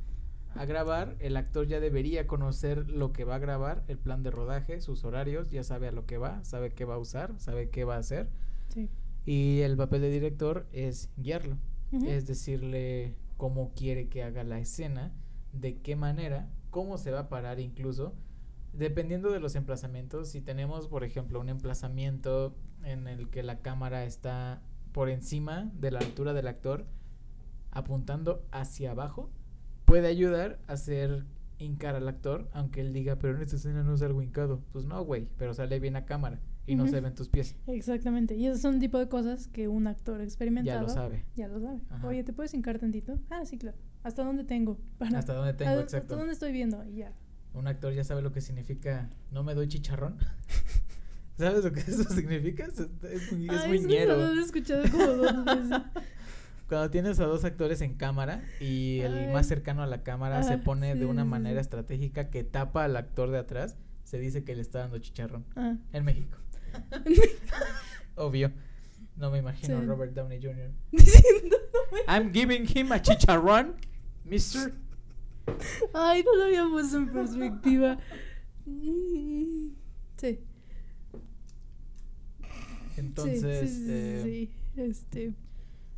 [0.55, 4.31] a grabar, el actor ya debería conocer lo que va a grabar, el plan de
[4.31, 7.71] rodaje, sus horarios, ya sabe a lo que va, sabe qué va a usar, sabe
[7.71, 8.29] qué va a hacer.
[8.69, 8.91] Sí.
[9.25, 11.57] Y el papel de director es guiarlo,
[11.93, 15.13] Es decirle cómo quiere que haga la escena,
[15.53, 18.15] de qué manera, cómo se va a parar incluso,
[18.73, 20.29] dependiendo de los emplazamientos.
[20.29, 24.63] Si tenemos, por ejemplo, un emplazamiento en el que la cámara está
[24.93, 26.87] por encima de la altura del actor,
[27.71, 29.31] apuntando hacia abajo,
[29.85, 31.25] puede ayudar a hacer
[31.59, 34.61] hincar al actor, aunque él diga, pero en esta escena no salgo hincado.
[34.73, 36.93] Pues no, güey, pero sale bien a cámara y no Ujú.
[36.93, 37.55] se ven tus pies.
[37.67, 38.35] Exactamente.
[38.35, 41.25] Y esos son el tipo de cosas que un actor experimentado Ya lo sabe.
[41.37, 41.81] ya lo sabe.
[41.91, 42.07] Ajá.
[42.07, 43.19] Oye, ¿te puedes hincar tantito?
[43.31, 43.77] Ah, sí, claro.
[44.03, 44.79] ¿Hasta dónde tengo?
[44.99, 46.17] Para- Hasta dónde tengo, ¿Hasta exacto.
[46.17, 46.85] dónde estoy viendo?
[46.85, 47.13] Y ya.
[47.55, 50.17] Un actor ya sabe lo que significa no me doy chicharrón.
[51.39, 52.65] ¿Sabes lo que eso significa?
[52.67, 54.17] Es, es muy, es Ay, muy ñero.
[54.17, 55.83] Lo he escuchado como dos veces.
[56.69, 59.33] Cuando tienes a dos actores en cámara y el Ay.
[59.33, 61.61] más cercano a la cámara se Ajá, pone sí, de una sí, manera sí.
[61.61, 65.45] estratégica que tapa al actor de atrás, se dice que le está dando chicharrón.
[65.55, 65.77] Ah.
[65.93, 66.39] En México.
[68.17, 68.53] Obvio.
[69.17, 69.87] No me imagino a Sí.
[69.87, 70.71] Robert Downey Jr.
[70.93, 71.57] Diciendo,
[72.09, 73.77] I'm giving him a chicharrón,
[74.25, 74.75] mister.
[75.95, 77.97] Ay, no lo había puesto en perspectiva.
[80.19, 80.41] Sí.
[82.97, 85.35] Entonces, sí, sí, sí, eh, sí, Este,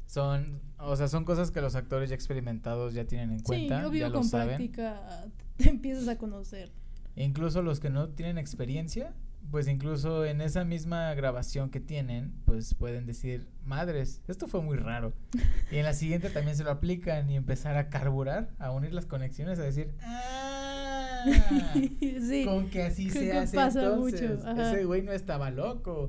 [0.07, 3.87] son, o sea, son cosas que los actores ya experimentados ya tienen en sí, cuenta,
[3.87, 4.49] obvio ya lo con saben.
[4.57, 5.27] práctica
[5.57, 6.71] te empiezas a conocer.
[7.17, 9.15] Incluso los que no tienen experiencia,
[9.51, 14.77] pues incluso en esa misma grabación que tienen, pues pueden decir, madres, esto fue muy
[14.77, 15.13] raro.
[15.71, 19.05] Y en la siguiente también se lo aplican y empezar a carburar, a unir las
[19.05, 21.25] conexiones, a decir, ah,
[22.01, 22.45] sí.
[22.47, 24.45] con que así se hace pasa entonces.
[24.45, 24.61] mucho.
[24.63, 26.09] Ese güey no estaba loco.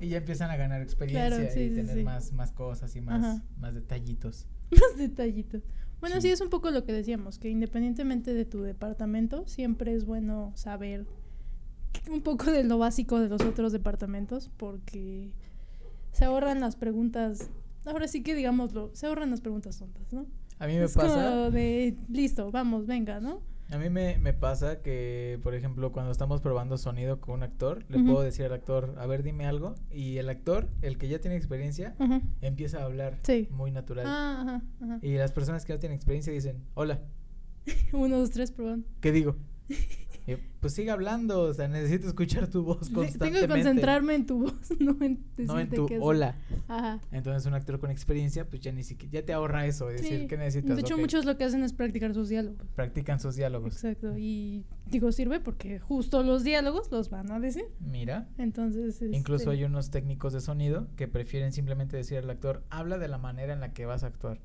[0.00, 3.00] Y ya empiezan a ganar experiencia Claro, sí, y sí, tener más, más cosas y
[3.00, 3.42] más, Ajá.
[3.58, 4.46] más detallitos.
[4.72, 5.62] Más detallitos.
[6.00, 6.20] Bueno.
[6.20, 6.30] Sí.
[6.30, 11.06] es un poco lo que decíamos, que independientemente de tu departamento, siempre es bueno saber
[12.10, 15.30] un poco de lo básico de los otros departamentos, porque
[16.12, 17.50] se ahorran las preguntas,
[17.86, 20.26] ahora sí que digámoslo, se ahorran las preguntas tontas, ¿no?
[20.58, 21.08] A mí me es pasa...
[21.30, 23.40] como de, listo, vamos, venga, ¿no?
[23.70, 27.86] A mí me, me pasa que, por ejemplo, cuando estamos probando sonido con un actor,
[27.88, 31.20] le puedo decir al actor, a ver, dime algo, y el actor, el que ya
[31.20, 31.94] tiene experiencia,
[32.42, 33.48] empieza a hablar Sí.
[33.50, 34.04] muy natural.
[34.06, 34.98] Ah, ajá, ajá.
[35.00, 37.00] Y las personas que no tienen experiencia dicen, hola,
[37.94, 38.86] Uno, dos, tres, probando.
[39.00, 39.36] ¿qué digo?
[40.26, 43.40] Y pues sigue hablando, o sea, necesito escuchar tu voz Te- constantemente.
[43.40, 46.36] Tengo que concentrarme en tu voz, no en No en decirte tu hola.
[46.68, 47.00] Ajá.
[47.10, 50.28] Entonces un actor con experiencia, pues ya ni siquiera, ya te ahorra eso, de decir.
[50.28, 50.76] ¿qué necesitas?
[50.76, 52.66] De hecho, muchos lo que hacen es practicar sus diálogos.
[52.74, 53.74] Practican sus diálogos.
[53.74, 54.16] Exacto.
[54.16, 57.64] Y digo, sirve porque justo los diálogos los van a decir.
[57.80, 62.62] Mira, Entonces, incluso este, hay unos técnicos de sonido que prefieren simplemente decir al actor,
[62.70, 64.40] habla de la manera en la que vas a actuar.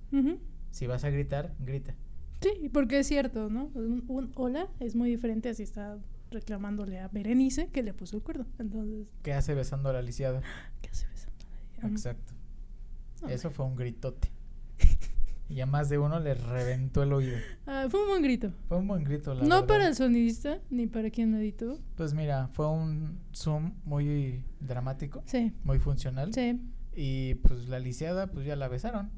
[0.72, 1.96] Si vas a gritar, grita.
[2.42, 3.72] Sí, porque es cierto, ¿no?
[3.74, 5.98] Un, un hola es muy diferente así está
[6.30, 8.46] reclamándole a Berenice que le puso el cuerno.
[8.60, 10.42] Entonces, ¿Qué hace besando a la lisiada?
[10.82, 11.50] ¿qué hace besándole?
[11.80, 11.88] Ajá.
[11.88, 12.34] Exacto.
[13.22, 14.30] No, Eso fue un gritote.
[15.50, 17.38] Y a más de uno le reventó el oído.
[17.66, 18.52] Ah, fue un buen grito.
[18.68, 19.66] Fue un buen grito, la no verdad.
[19.68, 21.80] para el sonidista ni para quien lo editó.
[21.96, 26.34] Pues mira, fue un zoom muy dramático, Sí, muy funcional.
[26.34, 26.60] sí.
[26.94, 29.10] Y pues la lisiada, pues ya la besaron.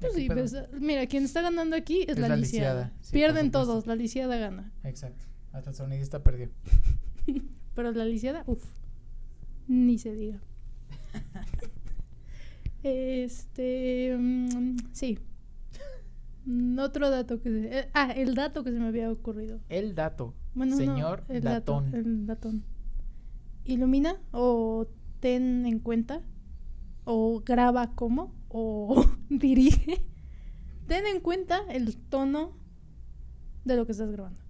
[0.00, 2.74] Pues sí, besa- mira, quien está ganando aquí es, Es la, la lisiada.
[2.84, 4.72] lisiada, sí, por Pierden todos, la lisiada gana.
[4.84, 5.24] Exacto.
[5.52, 6.50] Hasta el sonidista perdió.
[7.74, 8.64] Pero la lisiada, uff,
[9.66, 10.38] ni se diga.
[12.82, 15.18] este, mm, sí.
[16.44, 19.60] Mm, Otro dato que se, eh, ah, el dato que se me había ocurrido.
[19.68, 20.34] El dato.
[20.54, 21.86] Bueno, no, Señor el datón.
[21.86, 22.64] Dato, el datón.
[23.64, 24.86] Ilumina o
[25.20, 26.22] ten en cuenta
[27.04, 30.02] o graba como o dirige.
[30.86, 32.52] Ten en cuenta el tono
[33.64, 34.40] de lo que estás grabando.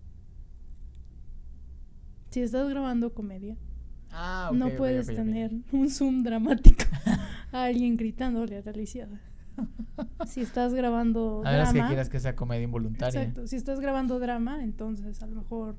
[2.31, 3.57] Si estás grabando comedia,
[4.11, 6.83] Ah, no puedes tener un zoom dramático
[7.53, 9.21] a alguien gritándole a la lisiada.
[10.27, 13.21] Si estás grabando A menos que drama, quieras que sea comedia involuntaria.
[13.21, 15.77] exacto, si estás grabando drama, entonces a lo mejor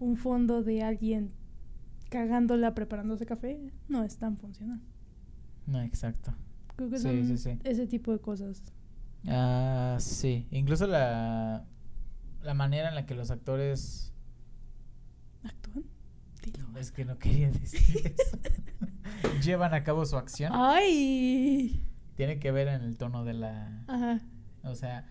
[0.00, 1.30] un fondo de alguien
[2.08, 4.80] cagándola preparándose café no es tan funcional.
[5.66, 6.34] No, exacto.
[6.80, 7.58] Creo que Sí, son sí, sí.
[7.64, 8.62] ese tipo de cosas.
[9.26, 10.46] Ah, sí.
[10.50, 11.66] Incluso la,
[12.42, 14.14] la manera en la que los actores...
[15.42, 15.84] ¿Actúan?
[16.42, 16.68] Dilo.
[16.78, 18.38] Es que no quería decir eso.
[19.42, 20.52] Llevan a cabo su acción.
[20.54, 20.76] Ah.
[20.76, 21.86] ¡Ay!
[22.16, 23.84] Tiene que ver en el tono de la...
[23.86, 24.20] Ajá.
[24.64, 25.06] O sea,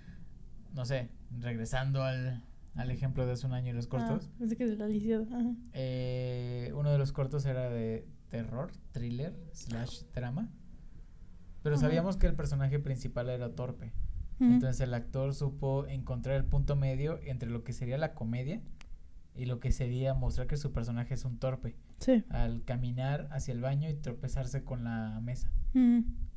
[0.73, 1.09] no sé,
[1.39, 2.43] regresando al,
[2.73, 4.31] al ejemplo de hace un año y los cortos.
[4.41, 4.87] Ah, que la
[5.73, 10.49] eh, uno de los cortos era de terror, thriller, slash drama.
[11.63, 11.85] Pero Ajá.
[11.85, 13.91] sabíamos que el personaje principal era torpe.
[14.41, 18.61] Entonces el actor supo encontrar el punto medio entre lo que sería la comedia
[19.35, 22.23] y lo que sería mostrar que su personaje es un torpe Sí.
[22.29, 25.51] al caminar hacia el baño y tropezarse con la mesa.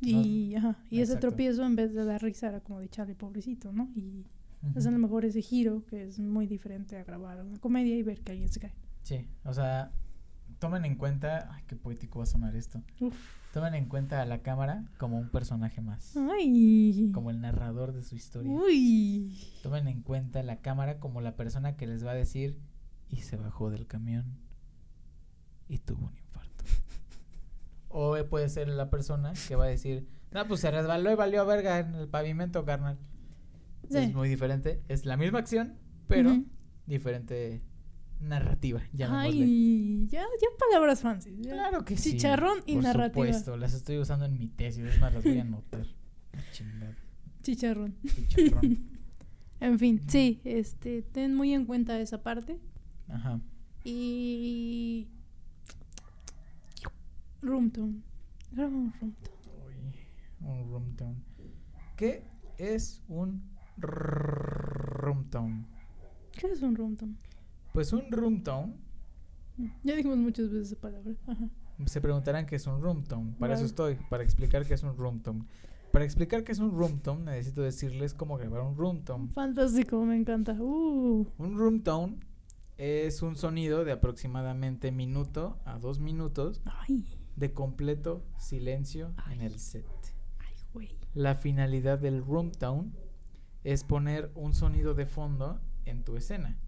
[0.00, 3.72] Y, ajá, y ese tropiezo en vez de dar risa era como de chale, pobrecito,
[3.72, 3.88] ¿no?
[3.94, 4.26] Y
[4.64, 4.78] Ujú.
[4.78, 8.02] es a lo mejor ese giro que es muy diferente a grabar una comedia y
[8.02, 8.74] ver que alguien se cae.
[9.02, 9.92] Sí, o sea,
[10.62, 12.80] tomen en cuenta, ay, qué poético va a sonar esto.
[13.00, 13.16] Uf.
[13.52, 17.10] Tomen en cuenta a la cámara como un personaje más, Ay.
[17.12, 18.52] como el narrador de su historia.
[18.52, 19.36] Uy.
[19.64, 22.60] Tomen en cuenta la cámara como la persona que les va a decir
[23.08, 24.38] y se bajó del camión
[25.68, 26.64] y tuvo un infarto.
[27.88, 31.44] O puede ser la persona que va a decir, no, pues se resbaló y valió
[31.44, 33.00] verga en el pavimento, carnal.
[33.90, 33.98] Sí.
[33.98, 36.40] Es muy diferente, es la misma acción, pero
[36.86, 37.62] diferente
[38.22, 39.44] narrativa, llamémosle.
[39.44, 41.36] Ay, ya, ya palabras fancy.
[41.40, 41.52] ya.
[41.52, 42.12] Claro que sí.
[42.12, 43.26] Chicharrón y por narrativa.
[43.26, 45.86] supuesto, las estoy usando en mi tesis, es más, las voy a anotar.
[47.42, 47.94] Chicharrón.
[48.28, 48.92] chicharrón.
[49.60, 52.58] En fin, sí, este, ten muy en cuenta esa parte.
[53.08, 53.40] Ajá.
[53.84, 55.06] Y.
[57.42, 58.02] Roomtone.
[58.50, 59.36] Graba un roomtone.
[59.64, 61.16] Uy, un room tone.
[61.96, 62.24] ¿Qué
[62.58, 63.42] es un
[63.76, 65.64] room tone?
[66.32, 67.14] ¿Qué es un roomtone?
[67.72, 68.74] Pues un room tone,
[69.82, 71.14] Ya dijimos muchas veces esa palabra.
[71.26, 71.48] Ajá.
[71.86, 73.34] se preguntarán qué es un room tone.
[73.38, 75.44] Para eso estoy, para explicar qué es un room tone.
[75.90, 79.28] Para explicar qué es un room tone, necesito decirles cómo grabar un room tone.
[79.28, 80.52] Fantástico, me encanta.
[80.58, 81.26] Uh.
[81.38, 82.18] Un room tone
[82.78, 87.04] es un sonido de aproximadamente minuto a dos minutos Ay,
[87.36, 89.84] de completo silencio en el set.
[90.38, 90.98] ay, güey.
[91.14, 92.90] La finalidad del room tone
[93.64, 96.58] es poner un sonido de fondo en tu escena,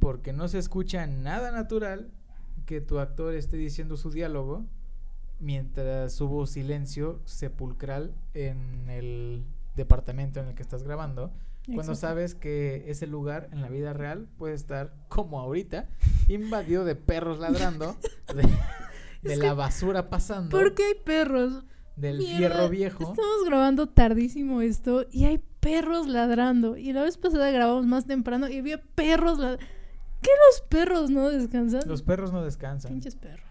[0.00, 2.10] Porque no se escucha nada natural
[2.66, 4.64] que tu actor esté diciendo su diálogo
[5.38, 9.44] mientras hubo silencio sepulcral en el
[9.76, 11.32] departamento en el que estás grabando,
[11.74, 15.88] cuando sabes que ese lugar en la vida real puede estar como ahorita,
[16.28, 17.96] invadido de perros ladrando,
[19.22, 21.64] de, la que- basura pasando, ¿Por qué hay perros?
[22.00, 23.02] Del Mierda, fierro viejo.
[23.02, 26.76] Estamos grabando tardísimo esto y hay perros ladrando.
[26.76, 29.64] Y la vez pasada grabamos más temprano y había perros ladrando.
[30.22, 31.82] ¿Qué los perros no descansan?
[31.86, 32.92] Los perros no descansan.
[32.92, 33.46] pinches perros.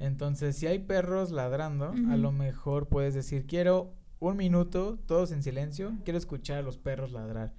[0.00, 5.42] Entonces, si hay perros ladrando, a lo mejor puedes decir, quiero un minuto, todos en
[5.42, 7.52] silencio, quiero escuchar a los perros ladrar.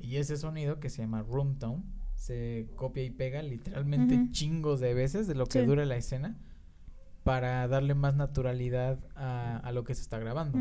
[0.00, 1.82] Y ese sonido, que se llama room tone,
[2.16, 5.66] se copia y pega literalmente chingos de veces de lo que Sí.
[5.66, 6.36] dura la escena
[7.24, 10.58] para darle más naturalidad a, a lo que se está grabando.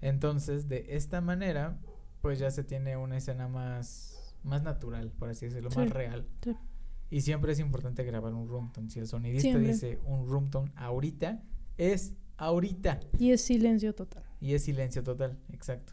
[0.00, 1.78] Entonces, de esta manera,
[2.20, 6.26] pues ya se tiene una escena más, más natural, por así decirlo, Sí, más real.
[6.42, 6.56] sí.
[7.12, 8.88] Y siempre es importante grabar un room tone.
[8.88, 9.72] Si el sonidista Siempre.
[9.72, 11.42] dice un room tone ahorita,
[11.76, 13.00] es ahorita.
[13.18, 14.22] Y es silencio total.
[14.40, 15.92] Y es silencio total, exacto.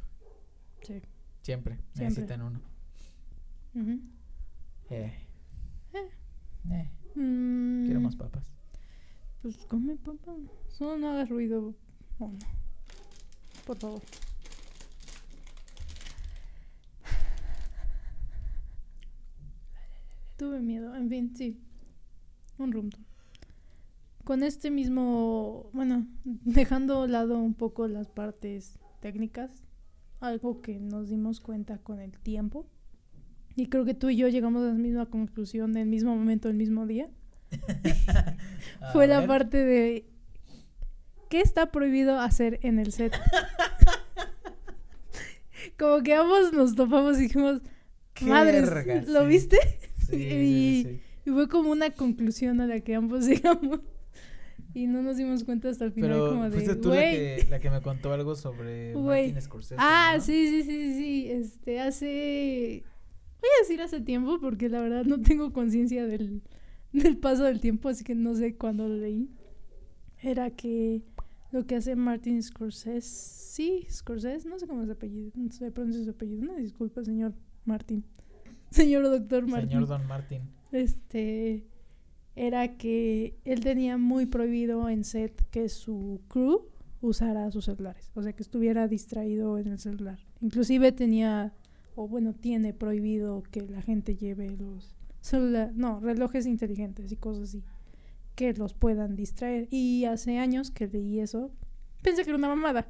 [0.84, 1.02] Sí.
[1.42, 2.04] Siempre, Siempre.
[2.04, 2.62] necesitan uno.
[4.90, 5.14] Eh.
[5.94, 6.10] Eh.
[6.72, 8.54] Eh, Mm, Quiero más papas.
[9.48, 10.36] Pues come, papá.
[10.68, 11.74] Solo no hagas ruido.
[12.20, 12.34] No.
[13.66, 14.02] Por favor.
[20.36, 20.94] Tuve miedo.
[20.98, 21.58] En fin, sí.
[22.58, 22.90] Un tour.
[24.26, 29.64] Con este mismo, bueno, dejando a lado un poco las partes técnicas,
[30.20, 32.68] algo que nos dimos cuenta con el tiempo,
[33.56, 36.50] y creo que tú y yo llegamos a la misma conclusión en el mismo momento,
[36.50, 37.10] el mismo día,
[38.94, 40.06] Fue la parte de
[41.30, 43.14] ¿qué está prohibido hacer en el set?
[45.78, 47.62] Como que ambos nos topamos y dijimos,
[48.22, 49.28] madres, verga, ¿lo sí.
[49.28, 49.58] viste?
[50.10, 51.02] Sí, y, sí, sí.
[51.26, 53.82] y fue como una conclusión a la que ambos llegamos.
[54.74, 57.60] Y no nos dimos cuenta hasta el final Pero como fuiste tú la que, la
[57.60, 58.94] que me contó algo sobre.
[58.96, 59.76] Martin Scorsese.
[59.80, 60.22] Ah, ¿no?
[60.22, 62.84] sí, sí, sí, sí, este, hace,
[63.42, 66.44] voy a decir hace tiempo porque la verdad no tengo conciencia del,
[66.94, 69.30] del paso del tiempo, así que no sé cuándo lo leí.
[70.22, 71.04] Era que
[71.52, 76.04] lo que hace Martin Scorsese, sí, Scorsese, no sé cómo se apellido, no se pronuncia
[76.04, 77.34] su apellido, una disculpa, señor
[77.66, 78.04] Martin.
[78.70, 79.70] Señor doctor Martin.
[79.70, 80.42] Señor Don Martin.
[80.74, 81.64] Este
[82.36, 86.68] era que él tenía muy prohibido en set que su crew
[87.02, 90.20] usara sus celulares, o sea, que estuviera distraído en el celular.
[90.42, 91.54] Inclusive tenía,
[91.96, 94.96] o bueno, tiene prohibido que la gente lleve los
[95.34, 97.64] no, relojes inteligentes y cosas así,
[98.36, 99.68] que los puedan distraer.
[99.72, 101.52] Y hace años que leí eso,
[102.02, 102.88] pensé que era una mamada.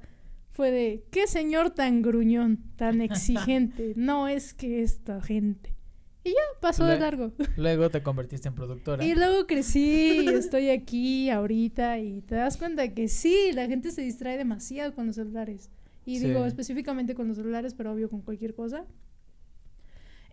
[0.51, 3.93] Fue de, qué señor tan gruñón, tan exigente.
[3.95, 5.75] no es que esta gente.
[6.23, 7.31] Y ya, pasó de largo.
[7.55, 9.05] Luego te convertiste en productora.
[9.05, 13.91] Y luego crecí y estoy aquí ahorita y te das cuenta que sí, la gente
[13.91, 15.69] se distrae demasiado con los celulares.
[16.05, 18.85] Y digo específicamente con los celulares, pero obvio con cualquier cosa.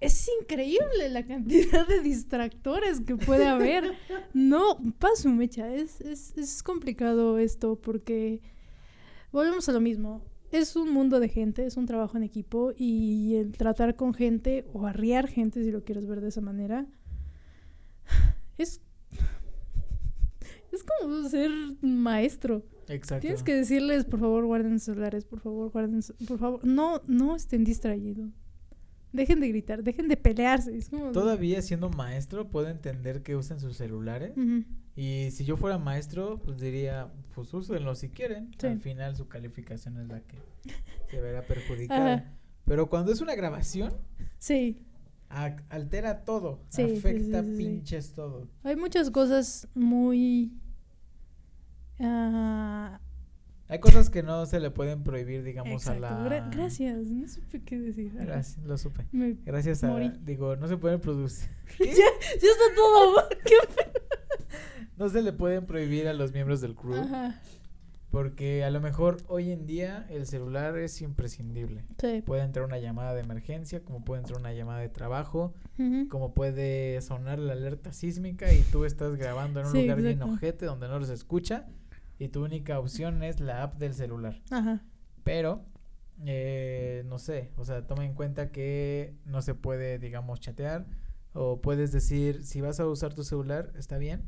[0.05, 3.95] Es increíble la cantidad de distractores que puede haber.
[4.35, 5.75] No, paso, mecha.
[5.75, 8.43] Es, es, es complicado esto porque
[9.33, 10.23] volvemos a lo mismo.
[10.53, 14.67] Es un mundo de gente, es un trabajo en equipo y el tratar con gente
[14.73, 16.87] o arriar gente, si lo quieres ver de esa manera,
[18.59, 18.81] es,
[20.71, 21.51] es como ser
[21.81, 22.63] maestro.
[22.89, 23.23] Exacto.
[23.23, 27.35] Tienes que decirles, por favor, guarden sus celulares, por favor, guarden, por favor, no, no
[27.35, 28.44] estén distraídos.
[29.15, 30.77] Dejen de gritar, dejen de pelearse.
[30.77, 31.13] Es como...
[31.13, 34.33] Todavía siendo maestro puedo entender que usen sus celulares.
[34.97, 38.51] Y si yo fuera maestro, pues diría, pues úsenlo si quieren.
[38.59, 38.67] Sí.
[38.67, 40.37] Al final su calificación es la que
[41.11, 42.15] se verá perjudicada.
[42.15, 42.33] Ajá.
[42.65, 43.93] Pero cuando es una grabación,
[44.39, 44.85] Sí,
[45.29, 46.61] altera todo.
[46.71, 48.49] Sí, afecta sí, pinches todo.
[48.65, 50.53] hay muchas cosas muy...
[52.01, 53.01] ah,
[53.69, 56.07] Hay cosas que no se le pueden prohibir, digamos, exacto.
[56.07, 56.29] a la...
[56.29, 58.13] gra- gracias, no supe qué decir.
[58.15, 59.07] Gracias, lo supe.
[59.11, 59.89] Me- Gracias a...
[59.89, 60.13] Morí.
[60.23, 61.49] Digo, no se pueden producir...
[61.79, 61.95] ya, ya
[62.35, 63.29] está todo.
[63.45, 63.55] ¿Qué
[64.99, 66.95] No se le pueden prohibir a los miembros del crew.
[66.95, 67.41] Ajá.
[68.11, 71.85] Porque a lo mejor hoy en día el celular es imprescindible.
[71.99, 72.23] Sí.
[72.25, 75.53] Puede entrar una llamada de emergencia, como puede entrar una llamada de trabajo,
[76.11, 80.23] como puede sonar la alerta sísmica y tú estás grabando en un Sí, lugar bien
[80.23, 81.67] ojete donde no los escucha
[82.19, 84.41] y tu única opción es la app del celular.
[84.51, 84.83] Ajá.
[85.25, 85.65] Pero,
[86.25, 90.87] eh, no sé, o sea, toma en cuenta que no se puede, digamos, chatear
[91.33, 94.23] o puedes decir, si vas a usar tu celular, está bien,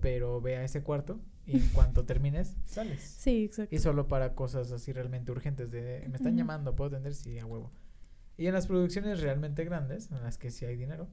[0.00, 3.00] pero ve a ese cuarto y en cuanto termines, sales.
[3.02, 3.74] Sí, exacto.
[3.74, 7.46] Y solo para cosas así realmente urgentes de me están llamando, puedo atender sí a
[7.46, 7.72] huevo.
[8.36, 11.08] Y en las producciones realmente grandes, en las que sí hay dinero,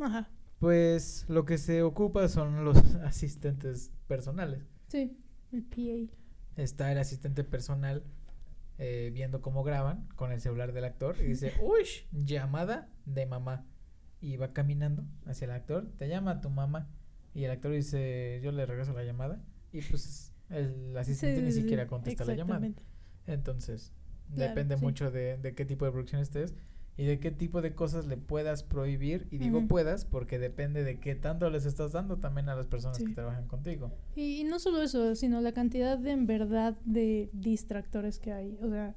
[0.00, 0.28] Ajá.
[0.58, 4.62] pues lo que se ocupa son los asistentes personales.
[4.88, 5.16] Sí.
[5.54, 6.12] El PA.
[6.56, 8.04] Está el asistente personal
[8.78, 13.66] eh, viendo cómo graban con el celular del actor y dice, uy, llamada de mamá.
[14.20, 16.88] Y va caminando hacia el actor, te llama tu mamá.
[17.34, 19.42] Y el actor dice, yo le regreso la llamada.
[19.72, 22.68] Y pues el asistente Sí, ni sí, siquiera contesta la llamada.
[23.26, 23.92] Entonces,
[24.34, 24.82] Claro, depende sí.
[24.82, 26.54] mucho de, de qué tipo de producción estés
[26.96, 29.26] y de qué tipo de cosas le puedas prohibir.
[29.30, 32.98] Y digo puedas porque depende de qué tanto les estás dando también a las personas
[32.98, 33.04] Sí.
[33.06, 33.90] que trabajan contigo.
[34.14, 38.56] Y, y no solo eso, sino la cantidad de en verdad de distractores que hay.
[38.62, 38.94] O sea,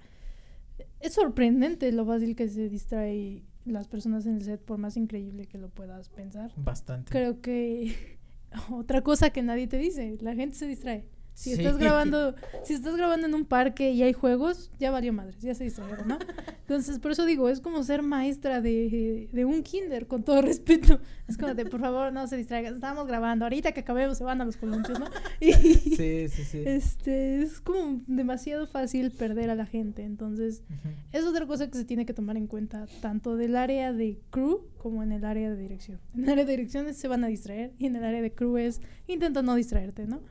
[1.00, 5.46] es sorprendente lo fácil que se distrae las personas en el set, por más increíble
[5.48, 6.52] que lo puedas pensar.
[6.56, 7.12] Bastante.
[7.12, 8.18] Creo que
[8.72, 11.06] otra cosa que nadie te dice, la gente se distrae.
[11.38, 11.62] Si Sí.
[11.62, 12.34] estás grabando,
[12.64, 16.08] si estás grabando en un parque y hay juegos, ya valió madres, ya se distrajeron,
[16.08, 16.18] ¿no?
[16.62, 21.00] Entonces, por eso digo, es como ser maestra de, de un kinder, con todo respeto.
[21.28, 24.42] Es como de, por favor, no se distraigan, estamos grabando, ahorita que acabemos se van
[24.42, 25.06] a los columpios, ¿no?
[25.40, 26.64] Y Sí, sí, sí.
[26.66, 30.64] este, es como demasiado fácil perder a la gente, entonces
[31.12, 34.62] es otra cosa que se tiene que tomar en cuenta, tanto del área de crew
[34.80, 36.00] como en el área de dirección.
[36.16, 38.58] En el área de dirección se van a distraer y en el área de crew
[38.58, 40.22] es intenta no distraerte, ¿no?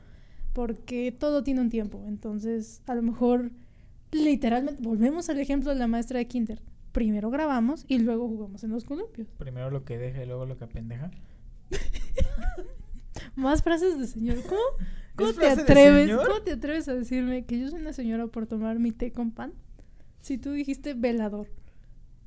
[0.57, 2.03] Porque todo tiene un tiempo.
[2.07, 3.51] Entonces, a lo mejor,
[4.11, 6.63] literalmente, volvemos al ejemplo de la maestra de Kinder.
[6.93, 9.27] Primero grabamos y luego jugamos en los columpios.
[9.37, 11.11] Primero lo que deja y luego lo que apendeja.
[13.35, 14.41] Más frases de señor.
[14.49, 14.59] ¿Cómo,
[15.15, 16.09] cómo ¿Es te atreves?
[16.09, 19.29] ¿Cómo te atreves a decirme que yo soy una señora por tomar mi té con
[19.29, 19.53] pan?
[20.21, 21.49] Si tú dijiste velador.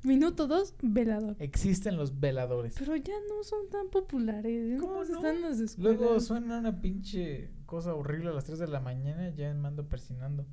[0.03, 1.35] Minuto dos, velador.
[1.39, 2.75] Existen los veladores.
[2.79, 4.79] Pero ya no son tan populares.
[4.79, 5.15] ¿Cómo ¿Cómo no?
[5.17, 5.99] están las escuelas?
[5.99, 9.87] Luego suena una pinche cosa horrible a las 3 de la mañana ya me ando
[9.87, 10.45] persinando.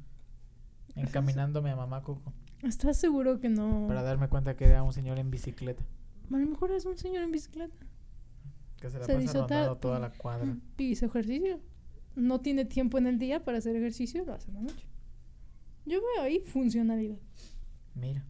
[0.95, 2.33] Encaminándome a mamá Coco.
[2.63, 3.87] ¿Estás seguro que no?
[3.89, 5.83] Para darme cuenta que era un señor en bicicleta.
[6.33, 7.75] A lo mejor es un señor en bicicleta.
[8.81, 10.57] Que se la Se pasa disota- toda la cuadra.
[10.77, 11.59] Y hizo ejercicio.
[12.15, 14.87] No tiene tiempo en el día para hacer ejercicio, lo hace en la noche.
[15.87, 17.19] Yo veo ahí funcionalidad.
[17.97, 18.25] Mira,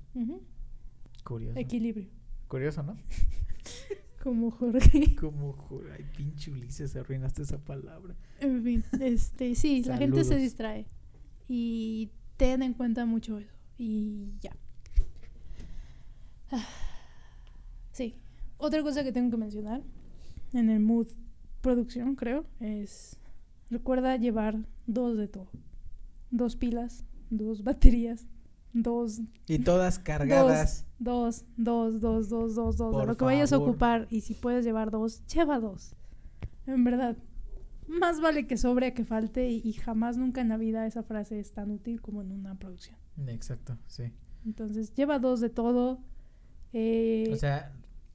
[1.24, 1.58] curioso.
[1.60, 2.08] Equilibrio.
[2.48, 2.96] Curioso, ¿no?
[4.28, 5.16] Como Jorge.
[5.20, 8.14] Como, joder, ay, pinche Ulises, arruinaste esa palabra.
[8.40, 10.84] En fin, este, sí, la gente se distrae.
[11.48, 13.54] Y ten en cuenta mucho eso.
[13.78, 14.54] Y ya.
[16.50, 16.66] Ah,
[17.92, 18.16] Sí.
[18.58, 19.82] Otra cosa que tengo que mencionar
[20.52, 21.08] en el mood
[21.62, 23.16] producción, creo, es
[23.70, 25.48] recuerda llevar dos de todo.
[26.30, 28.26] Dos pilas, dos baterías,
[28.74, 30.84] dos Y todas cargadas.
[30.98, 32.92] Dos, dos, dos, dos, dos, dos.
[32.92, 34.06] Por de lo que vayas a ocupar.
[34.10, 35.94] Y si puedes llevar dos, lleva dos.
[36.66, 37.16] En verdad.
[37.86, 39.48] Más vale que sobre a que falte.
[39.48, 42.56] Y, y jamás nunca en la vida esa frase es tan útil como en una
[42.58, 42.96] producción.
[43.26, 44.12] Exacto, sí.
[44.44, 46.00] Entonces, lleva dos de todo.
[46.72, 47.72] Eh, O sea,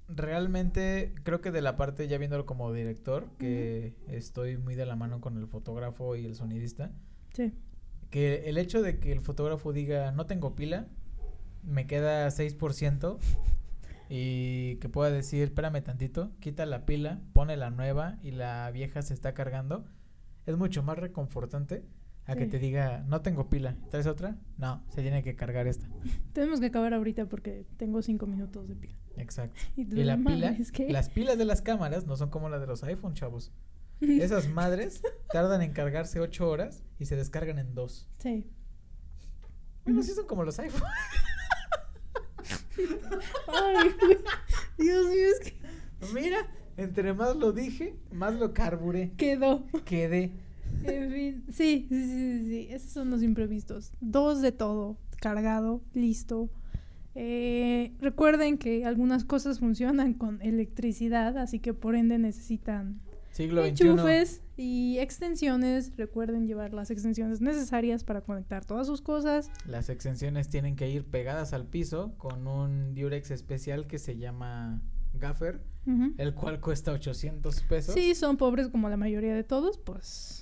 [0.07, 4.95] realmente creo que de la parte, ya viéndolo como director, que estoy muy de la
[4.95, 6.91] mano con el fotógrafo y el sonidista,
[7.34, 7.53] Sí.
[8.09, 10.88] que el hecho de que el fotógrafo diga no tengo pila,
[11.64, 13.18] me queda 6%
[14.09, 19.01] y que pueda decir espérame tantito, quita la pila, pone la nueva y la vieja
[19.01, 19.86] se está cargando,
[20.45, 21.86] es mucho más reconfortante
[22.26, 24.38] a que te diga no tengo pila, ¿traes otra?
[24.57, 25.88] No, se tiene que cargar esta.
[26.34, 28.95] Tenemos que acabar ahorita porque tengo cinco minutos de pila.
[29.18, 29.59] Exacto.
[29.76, 30.89] Y, Y la "No pila, mames, ¿qué?".
[30.89, 33.51] las pilas de las cámaras no son como las de los iPhone, chavos.
[34.01, 35.01] Esas madres
[35.32, 38.09] tardan en cargarse 8 horas y se descargan en 2.
[38.20, 38.47] Sí.
[39.86, 40.89] Bueno, sí son como los iPhone.
[43.47, 44.17] Ay, güey.
[44.78, 45.57] Dios mío, es que
[46.13, 46.38] Mira,
[46.78, 49.11] entre más lo dije, más lo carburé.
[49.17, 49.65] quedó.
[49.86, 50.32] Quedé.
[50.84, 53.93] En fin, sí, sí, sí, sí, esos son los imprevistos.
[54.01, 56.49] Dos de todo, cargado, listo.
[57.15, 62.99] Eh, recuerden que algunas cosas funcionan con electricidad, así que por ende necesitan
[63.32, 63.69] Siglo XXI.
[63.88, 65.95] enchufes y extensiones.
[65.97, 69.49] Recuerden llevar las extensiones necesarias para conectar todas sus cosas.
[69.68, 74.82] Las extensiones tienen que ir pegadas al piso con un Durex especial que se llama
[75.14, 76.14] Gaffer, Ujú.
[76.18, 77.93] el cual cuesta 800 pesos.
[77.95, 80.39] Sí, son pobres como la mayoría de todos, pues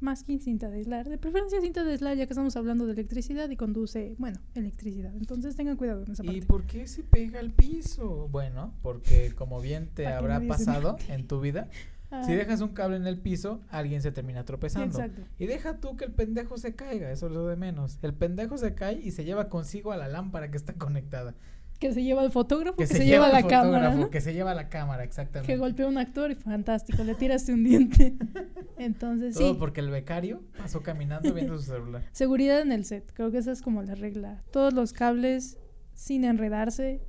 [0.00, 1.08] más que cinta de aislar.
[1.08, 5.12] De preferencia cinta de aislar ya que estamos hablando de electricidad y conduce, bueno, electricidad.
[5.16, 6.46] Entonces tengan cuidado en esa ¿Y parte.
[6.46, 8.28] por qué se pega al piso?
[8.30, 11.68] Bueno, porque como bien te habrá pasado en tu vida,
[12.24, 14.98] Si dejas un cable en el piso, alguien se termina tropezando.
[14.98, 15.22] Exacto.
[15.38, 17.98] Y deja tú que el pendejo se caiga, eso es lo de menos.
[18.02, 21.34] El pendejo se cae y se lleva consigo a la lámpara que está conectada.
[21.78, 24.52] Que se lleva el fotógrafo, Que, que, se, lleva, el la cámara, que se lleva
[24.52, 25.52] la cámara, exactamente.
[25.52, 28.16] Que golpea a un actor y fantástico, le tiraste un diente.
[28.78, 32.02] Entonces, Todo sí, porque el becario pasó caminando viendo su celular.
[32.12, 33.12] seguridad en el set.
[33.12, 34.42] Creo que esa es como la regla.
[34.50, 35.58] Todos los cables
[35.94, 37.00] sin enredarse,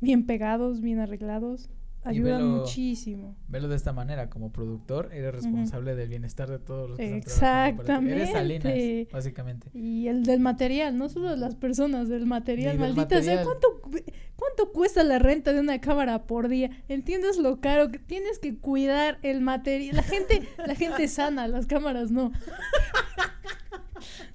[0.00, 1.68] bien pegados, bien arreglados,
[2.02, 3.36] ayudan velo- muchísimo.
[3.48, 7.76] Velo de esta manera, como productor, eres responsable del bienestar de todos los que están
[7.76, 8.08] para ti.
[8.10, 9.08] Eres Salinas, Exactamente.
[9.12, 9.70] básicamente.
[9.74, 12.72] Y el del material, no solo de las personas, del material.
[12.72, 13.42] Del Maldita sea.
[13.42, 13.98] ¿cuánto, cu-
[14.36, 16.70] ¿cuánto cuesta la renta de una cámara por día?
[16.88, 19.96] ¿Entiendes lo caro que tienes que cuidar el material?
[19.96, 22.32] La gente, la gente sana, las cámaras no.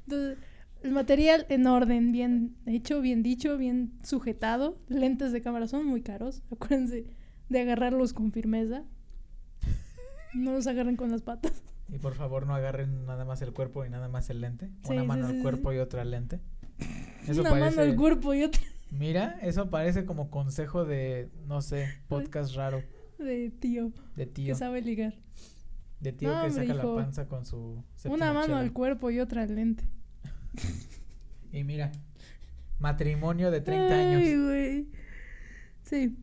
[0.05, 0.37] Entonces,
[0.83, 4.77] el material en orden, bien hecho, bien dicho, bien sujetado.
[4.87, 6.43] Lentes de cámara son muy caros.
[6.51, 7.05] Acuérdense
[7.49, 8.83] de agarrarlos con firmeza.
[10.33, 11.53] No los agarren con las patas.
[11.87, 14.69] Y por favor no agarren nada más el cuerpo y nada más el lente.
[14.83, 16.39] Sí, Una mano sí, al cuerpo y otra al lente.
[17.27, 21.87] Eso Una mano al cuerpo y otra Mira, eso parece como consejo de, no sé,
[22.07, 22.83] podcast raro
[23.17, 23.91] de tío.
[24.15, 24.53] de tío.
[24.53, 25.15] que sabe ligar.
[25.99, 28.59] De tío No, que saca la panza con su Una mano chela.
[28.59, 29.87] al cuerpo y otra al lente.
[31.51, 31.91] Y mira,
[32.79, 34.45] matrimonio de 30 Ay, años.
[34.45, 34.87] güey.
[35.83, 36.17] Sí.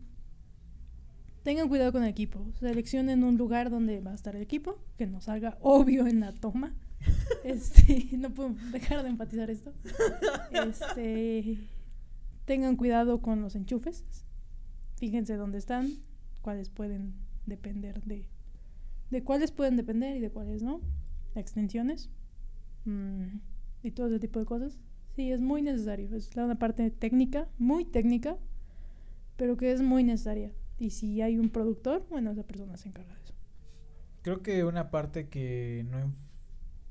[1.42, 2.46] Tengan cuidado con el equipo.
[2.60, 6.32] Seleccionen un lugar donde va a estar el equipo, que no salga obvio en la
[6.32, 6.74] toma.
[7.44, 9.72] Este, no puedo dejar de enfatizar esto.
[10.52, 11.58] Este,
[12.44, 14.04] tengan cuidado con los enchufes.
[14.96, 15.90] Fíjense dónde están,
[16.42, 17.14] cuáles pueden
[17.46, 18.28] depender de
[19.10, 20.80] de cuáles pueden depender y de cuáles no.
[21.34, 22.08] Extensiones.
[22.84, 23.24] mm,
[23.82, 24.78] y todo ese tipo de cosas.
[25.16, 26.14] Sí, es muy necesario.
[26.16, 28.38] Es la- una parte técnica, muy técnica,
[29.36, 30.52] pero que es muy necesaria.
[30.78, 33.34] Y si hay un productor, bueno, esa persona se encarga de eso.
[34.22, 36.12] Creo que una parte que no,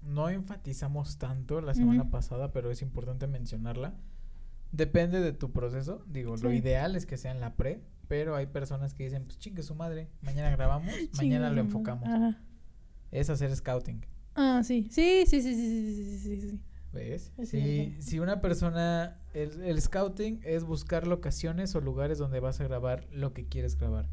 [0.01, 3.95] no enfatizamos tanto la semana pasada, pero es importante mencionarla.
[4.71, 6.03] Depende de tu proceso.
[6.07, 9.37] Digo, lo ideal es que sea en la pre, pero hay personas que dicen, pues
[9.39, 12.35] chingue su madre, mañana grabamos, mañana lo enfocamos.
[13.11, 14.05] Es hacer scouting.
[14.35, 14.87] Ah, sí.
[14.89, 16.59] Sí, sí, sí, sí, sí, sí, sí.
[16.93, 17.31] ¿Ves?
[17.45, 22.63] Sí, si una persona el, el scouting es buscar locaciones o lugares donde vas a
[22.63, 24.07] grabar lo que quieres grabar.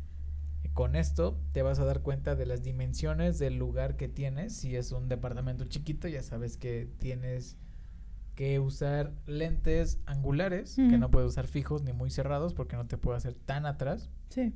[0.75, 4.55] Con esto te vas a dar cuenta de las dimensiones del lugar que tienes.
[4.55, 7.57] Si es un departamento chiquito, ya sabes que tienes
[8.37, 12.97] que usar lentes angulares, que no puedes usar fijos ni muy cerrados porque no te
[12.97, 14.11] puede hacer tan atrás.
[14.29, 14.55] Sí,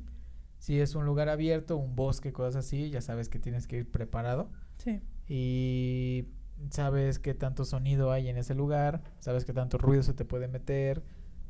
[0.59, 3.91] Si es un lugar abierto, un bosque, cosas así, ya sabes que tienes que ir
[3.91, 5.01] preparado sí.
[5.27, 6.29] y
[6.71, 10.49] sabes qué tanto sonido hay en ese lugar, sabes qué tanto ruido se te puede
[10.49, 11.03] meter,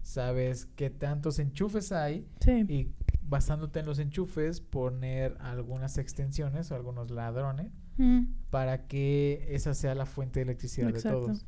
[0.03, 2.65] sabes qué tantos enchufes hay Sí.
[2.69, 2.93] y
[3.23, 9.95] basándote en los enchufes poner algunas extensiones o algunos ladrones Mm, para que esa sea
[9.95, 11.21] la fuente de electricidad Exacto.
[11.21, 11.47] de todos.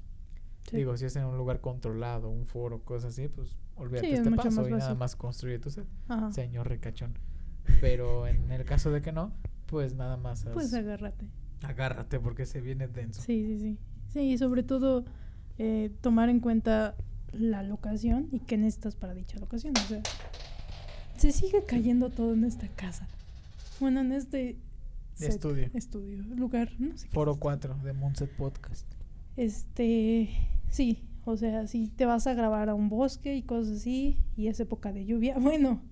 [0.68, 0.76] sí.
[0.76, 4.18] Digo, si es en un lugar controlado, un foro, cosas así, pues olvídate Sí, es
[4.20, 6.30] este paso y nada más construye tu set, Ajá.
[6.32, 7.18] señor ricachón.
[7.80, 9.32] Pero en el caso de que no,
[9.66, 11.26] pues nada más Pues agárrate.
[11.64, 13.22] Agárrate porque se viene denso.
[13.22, 13.78] Sí, sí, sí.
[14.12, 15.04] Sí, y sobre todo
[15.58, 16.94] eh, tomar en cuenta
[17.32, 19.74] la locación y qué necesitas para dicha locación.
[19.76, 20.02] O sea,
[21.16, 23.08] Se sigue cayendo todo en esta casa.
[23.80, 24.56] Bueno, en este
[25.14, 25.70] set, Estudio.
[25.74, 27.38] estudio, lugar, no sé Foro es.
[27.38, 28.86] 4 de Moonset Podcast.
[29.36, 30.28] Este,
[30.70, 34.48] sí, o sea, si te vas a grabar a un bosque y cosas así, y
[34.48, 35.82] es época de lluvia, bueno,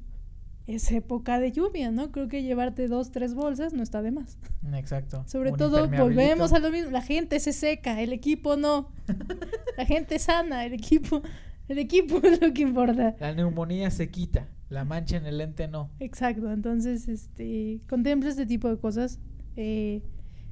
[0.67, 2.13] es época de lluvia, ¿no?
[2.13, 4.39] Creo que llevarte dos, tres bolsas no está de más.
[4.75, 5.25] Exacto.
[5.27, 8.91] Sobre Un todo, volvemos a lo mismo, la gente se seca, el equipo no.
[9.77, 11.23] La gente sana, el equipo,
[11.69, 13.17] el equipo es lo que importa.
[13.19, 15.91] La neumonía se quita, la mancha en el lente no.
[15.99, 19.19] Exacto, entonces, este, contempla este tipo de cosas.
[19.57, 20.03] Eh,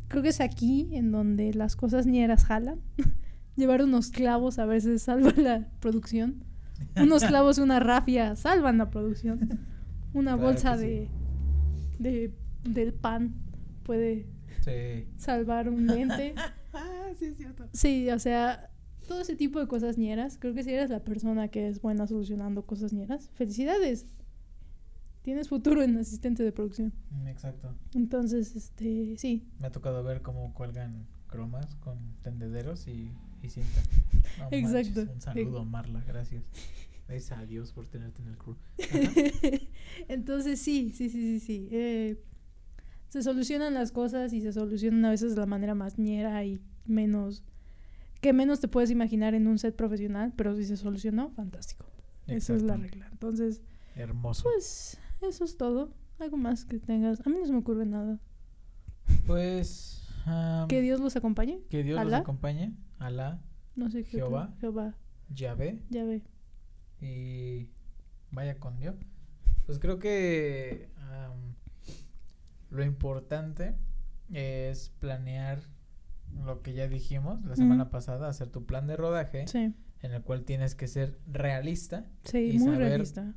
[0.09, 2.81] creo que es aquí en donde las cosas ñeras jalan.
[3.57, 6.45] Llevar unos clavos a veces salva la producción.
[6.97, 9.61] Unos clavos, una rafia salvan la producción.
[10.13, 11.09] Una Claro bolsa de,
[11.99, 12.35] de
[12.65, 13.35] del pan
[13.85, 14.27] puede
[14.61, 15.07] Sí.
[15.17, 16.35] salvar un lente.
[16.73, 17.69] Ah, sí es cierto.
[17.73, 18.71] Sí, o sea,
[19.09, 20.37] todo ese tipo de cosas ñeras.
[20.39, 24.07] Creo que si eres la persona que es buena solucionando cosas ñeras, felicidades.
[25.23, 26.93] Tienes futuro en asistente de producción.
[27.11, 27.75] Mm, Exacto.
[27.95, 29.49] Entonces, este, sí.
[29.59, 33.11] Me ha tocado ver cómo cuelgan cromas con tendederos y,
[33.43, 33.83] y cinta.
[34.39, 35.01] No Exacto.
[35.01, 36.45] manches, Un saludo, Marla, gracias.
[37.11, 38.57] Gracias a Dios por tenerte en el crew.
[40.09, 41.69] Entonces, sí, sí, sí, sí, sí.
[41.73, 42.23] Eh,
[43.09, 46.61] se solucionan las cosas y se solucionan a veces de la manera más ñera y
[46.87, 47.43] menos...
[48.21, 51.87] Que menos te puedes imaginar en un set profesional, pero si se solucionó, fantástico.
[52.27, 53.09] Esa es la regla.
[53.11, 53.63] Entonces,
[53.97, 54.45] Hermoso.
[54.45, 55.93] pues, eso es todo.
[56.21, 57.27] Algo más que tengas.
[57.27, 58.21] A mí no se me ocurre nada.
[59.27, 60.07] Pues.
[60.69, 61.61] Que Dios los acompañe.
[61.71, 62.19] que Dios los ¿Alá?
[62.19, 62.77] acompañe.
[62.99, 63.43] Alá,
[63.75, 64.19] No sé qué.
[64.19, 64.55] Jehová.
[64.61, 64.95] Jehová.
[65.35, 66.23] Yahvé Ya ve.
[67.01, 67.69] Y
[68.31, 68.97] vaya con Dios.
[69.67, 70.89] Pues creo que
[72.71, 73.75] lo importante
[74.33, 75.61] es planear
[76.45, 79.75] lo que ya dijimos la semana pasada, hacer tu plan de rodaje Sí.
[80.03, 82.07] en el cual tienes que ser realista.
[82.25, 83.35] Sí, Y muy saber- realista.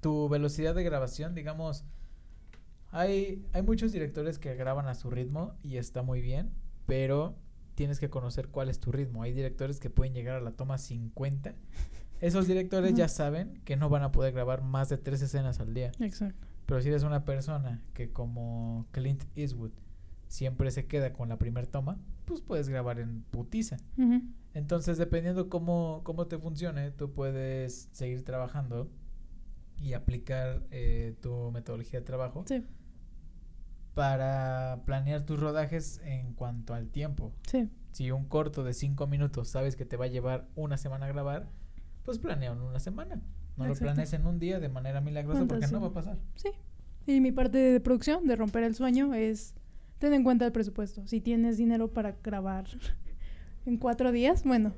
[0.00, 1.84] Tu velocidad de grabación, digamos,
[2.90, 6.50] hay, hay muchos directores que graban a su ritmo y está muy bien,
[6.86, 7.36] pero
[7.74, 9.22] tienes que conocer cuál es tu ritmo.
[9.22, 11.54] Hay directores que pueden llegar a la toma 50.
[12.20, 15.74] Esos directores ya saben que no van a poder grabar más de tres escenas al
[15.74, 15.92] día.
[16.00, 16.46] Exacto.
[16.66, 19.72] Pero si eres una persona que como Clint Eastwood
[20.28, 23.76] siempre se queda con la primera toma, pues puedes grabar en putiza.
[24.54, 28.90] Entonces, dependiendo cómo, cómo te funcione, tú puedes seguir trabajando
[29.76, 32.64] y aplicar eh, tu metodología de trabajo Sí,
[33.94, 37.32] para planear tus rodajes en cuanto al tiempo.
[37.46, 37.68] sí.
[37.92, 41.08] Si un corto de cinco minutos sabes que te va a llevar una semana a
[41.10, 41.48] grabar,
[42.04, 43.20] pues planea en una semana.
[43.56, 46.18] No lo planees en un día de manera milagrosa porque no va a pasar.
[46.36, 46.48] Sí.
[47.06, 49.54] Y mi parte de producción, de romper el sueño, es
[49.98, 51.06] ten en cuenta el presupuesto.
[51.06, 52.66] Si tienes dinero para grabar
[53.66, 54.72] en cuatro días, bueno,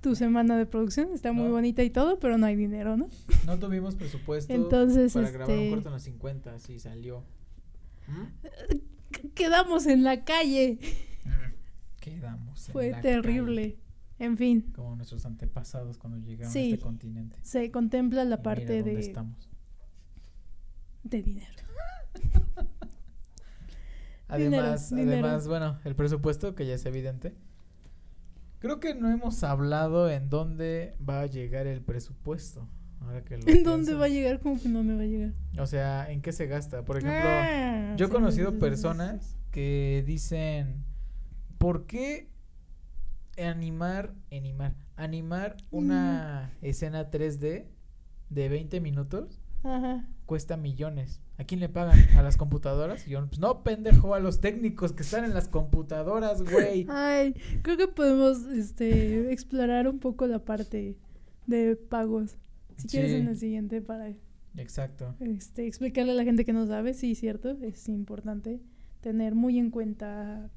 [0.00, 3.08] tu semana de producción está muy bonita y todo, pero no hay dinero, ¿no?
[3.44, 7.22] No tuvimos presupuesto Entonces, para grabar un este- corto en los 50, sí salió.
[8.08, 8.46] ¿Mm?
[9.12, 10.78] Qu- Quedamos en la calle.
[12.00, 12.68] Quedamos.
[12.68, 13.76] en Fue la terrible.
[14.20, 16.58] En fin, como nuestros antepasados cuando llegaron Sí.
[16.70, 17.36] a este continente.
[17.42, 19.48] se contempla Y la mira parte dónde de, estamos.
[21.02, 21.48] de dinero.
[24.28, 25.26] Además, Dinero, dinero.
[25.26, 27.34] además, bueno, el presupuesto, que ya es evidente.
[28.60, 32.68] Creo que no hemos hablado en dónde va a llegar el presupuesto.
[33.00, 34.38] Ahora que lo ¿En dónde va a llegar?
[34.40, 35.32] ¿Cómo que no me va a llegar?
[35.58, 36.84] O sea, ¿en qué se gasta?
[36.84, 40.84] Por ejemplo, Ah, yo he sí, conocido sí, personas que dicen,
[41.58, 42.28] ¿por qué
[43.42, 47.66] animar, animar, animar una escena 3D
[48.30, 50.06] de 20 minutos Ajá.
[50.26, 51.20] cuesta millones?
[51.38, 51.98] ¿A quién le pagan?
[52.16, 53.06] ¿A las computadoras?
[53.06, 56.86] Y yo, pues no, pendejo, a los técnicos que están en las computadoras, güey.
[56.90, 60.96] Ay, creo que podemos este explorar un poco la parte
[61.46, 62.36] de pagos.
[62.76, 64.12] Si quieres en el siguiente para
[64.56, 65.14] Exacto.
[65.20, 68.60] este explicarle a la gente que no sabe, sí, cierto, es importante
[69.00, 70.50] tener muy en cuenta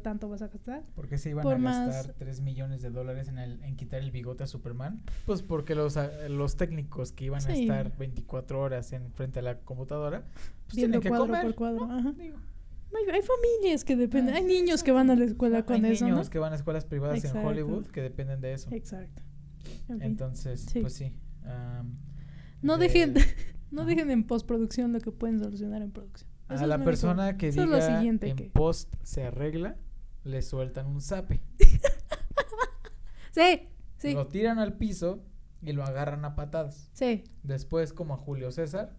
[0.00, 0.82] tanto vas a gastar.
[0.94, 4.00] ¿Por qué se iban Por a gastar 3 millones de dólares en, el, en quitar
[4.00, 5.02] el bigote a Superman?
[5.26, 5.96] Pues porque los,
[6.56, 10.24] técnicos que iban a estar 24 horas en frente a la computadora,
[10.66, 11.42] pues viendo tienen que cuadro comer.
[11.42, 11.86] por cuadro.
[11.86, 11.98] ¿no?
[11.98, 12.12] Ajá.
[12.12, 12.36] Digo,
[12.94, 16.06] Hay, hay familias que dependen, hay niños que van a la escuela con hay eso,
[16.06, 16.12] ¿no?
[16.12, 17.40] niños que van a escuelas privadas Exacto.
[17.40, 18.70] en Hollywood que dependen de eso.
[18.72, 19.22] Exacto.
[19.88, 20.02] En fin.
[20.02, 20.80] Entonces, Sí.
[20.80, 21.12] pues sí.
[22.62, 23.14] no de- dejen
[23.70, 26.27] no dejen en postproducción lo que pueden solucionar en producción.
[26.48, 29.76] A la persona que Eso es lo diga siguiente en que- post se arregla,
[30.24, 31.40] le sueltan un zape.
[33.30, 33.68] Sí,
[33.98, 35.22] sí, Lo tiran al piso
[35.62, 36.90] y lo agarran a patadas.
[36.92, 37.22] sí.
[37.44, 38.96] Después, como a Julio César,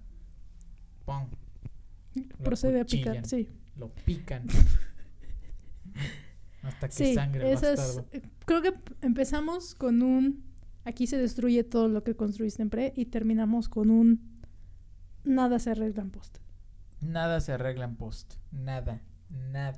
[1.06, 1.28] ¡pum!
[2.44, 3.50] Procede a picar, sí.
[3.76, 4.46] Lo pican.
[6.64, 10.44] Hasta que Sí, sangre esas- eh, creo que empezamos con un
[10.86, 14.40] aquí se destruye todo lo que construiste en pre y terminamos con un
[15.24, 16.38] nada se arregla en post.
[17.02, 18.36] Nada se arregla en post.
[18.52, 19.02] Nada.
[19.30, 19.78] Nada.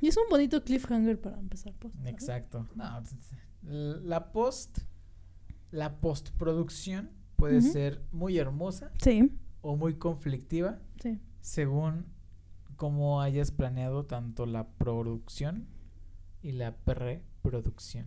[0.00, 1.94] Y es un bonito cliffhanger para empezar post.
[1.96, 2.12] ¿sabes?
[2.12, 2.68] Exacto.
[2.74, 3.16] No, t-
[3.62, 4.78] la post,
[5.70, 11.20] la postproducción puede ser muy hermosa Sí, o muy conflictiva sí.
[11.40, 12.06] según
[12.76, 15.66] cómo hayas planeado tanto la producción
[16.42, 18.06] y la preproducción.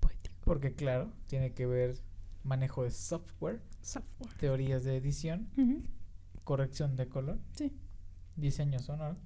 [0.00, 0.36] Poético.
[0.44, 1.96] Porque claro, tiene que ver
[2.42, 4.32] manejo de software, Software.
[4.38, 5.48] teorías de edición,
[6.54, 7.72] corrección de color, Sí.
[8.34, 9.16] diseño sonoro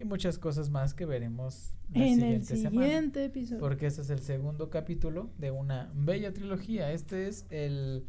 [0.00, 2.86] y muchas cosas más que veremos la En el siguiente semana.
[2.86, 3.60] siguiente episodio.
[3.60, 6.90] Porque este es el segundo capítulo de una bella trilogía.
[6.90, 8.04] Este es el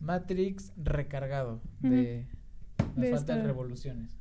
[0.00, 2.26] Matrix recargado de...
[2.96, 4.16] Esta- revoluciones.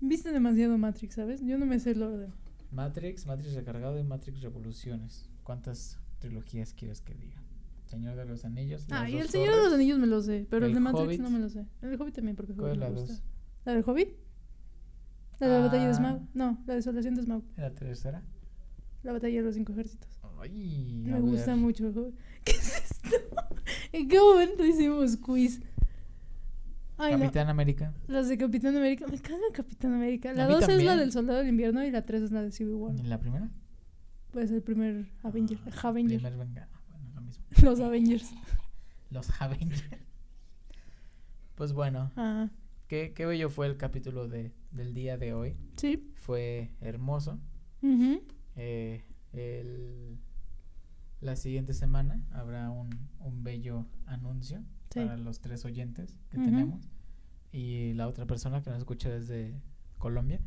[0.00, 1.42] Viste demasiado Matrix, ¿sabes?
[1.44, 2.32] Yo no me sé el orden.
[2.70, 5.28] Matrix, Matrix recargado y Matrix revoluciones.
[5.44, 7.41] ¿Cuántas trilogías quieres que diga?
[7.92, 8.86] Señor de los Anillos.
[8.90, 11.30] Ah, y el Señor de los Anillos me lo sé, pero el, de Matrix no
[11.30, 11.66] me lo sé.
[11.82, 13.24] El de Hobbit también, porque el ¿Cuál Hobbit me gusta.
[13.64, 14.08] ¿La del Hobbit?
[15.40, 15.94] ¿La de la batalla de Ah.
[15.94, 16.20] Smaug?
[16.34, 17.44] No, la desolación de Smaug.
[17.56, 18.22] ¿La tercera?
[19.02, 20.08] La batalla de los cinco ejércitos.
[20.40, 22.14] Ay, Me gusta mucho el Hobbit.
[22.44, 23.16] ¿Qué es esto?
[23.92, 25.60] ¿En qué momento hicimos quiz?
[26.98, 27.20] Ay, no.
[27.20, 27.92] Capitán América.
[28.06, 29.06] Las de Capitán América.
[29.06, 30.32] Me caga Capitán América.
[30.32, 32.42] La A mí 2 es la del Soldado del Invierno y la 3 es la
[32.42, 32.94] de Civil War.
[32.96, 33.50] ¿Y la primera?
[34.30, 35.58] Pues el primer Avenger.
[35.66, 36.20] Ah, Avenger.
[36.20, 36.68] primer venga-
[37.50, 37.70] mismo.
[37.70, 38.30] Los Avengers.
[39.10, 39.84] Los Avengers.
[41.54, 42.10] Pues bueno,
[42.88, 45.56] qué, qué bello fue el capítulo de, del día de hoy.
[45.76, 46.08] sí.
[46.16, 47.38] Fue hermoso.
[48.56, 50.18] Eh, el-
[51.20, 54.58] la siguiente semana habrá un, un bello anuncio
[54.90, 55.00] Sí.
[55.00, 56.88] para los tres oyentes que tenemos.
[57.52, 59.60] Y la otra persona que nos escucha desde
[59.98, 60.40] Colombia,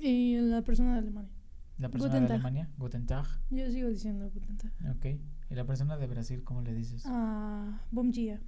[0.00, 1.30] Y la persona de Alemania.
[1.78, 2.34] la persona Guten de.
[2.34, 3.26] Alemania, Guten Tag.
[3.50, 4.72] Yo sigo diciendo Guten Tag.
[4.96, 5.06] Ok.
[5.52, 7.02] Y la persona de Brasil, ¿cómo le dices?
[7.04, 8.40] Ah, bom dia.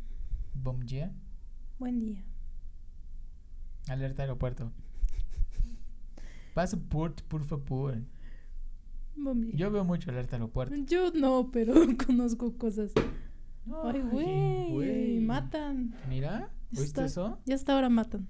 [0.55, 1.13] Bom dia.
[1.79, 2.25] Buen día.
[3.91, 4.73] Alerta aeropuerto.
[6.55, 7.99] Passport, por favor.
[9.17, 9.55] Bom dia.
[9.55, 10.75] Yo veo mucho alerta aeropuerto.
[10.77, 11.75] Yo no, pero
[12.07, 12.91] conozco cosas.
[13.85, 15.21] Ay, güey.
[15.21, 15.95] Matan.
[16.09, 17.39] Mira, ¿viste eso?
[17.45, 18.29] Ya hasta ahora matan.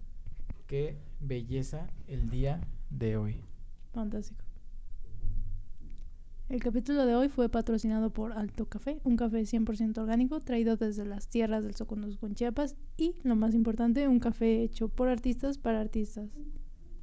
[0.67, 2.61] Qué belleza el día
[2.91, 3.45] de hoy.
[3.93, 4.44] Fantástico.
[6.55, 11.05] El capítulo de hoy fue patrocinado por Alto Café, un café 100% orgánico traído desde
[11.05, 15.59] las tierras del Soconusco en Chiapas y, lo más importante, un café hecho por artistas
[15.59, 16.31] para artistas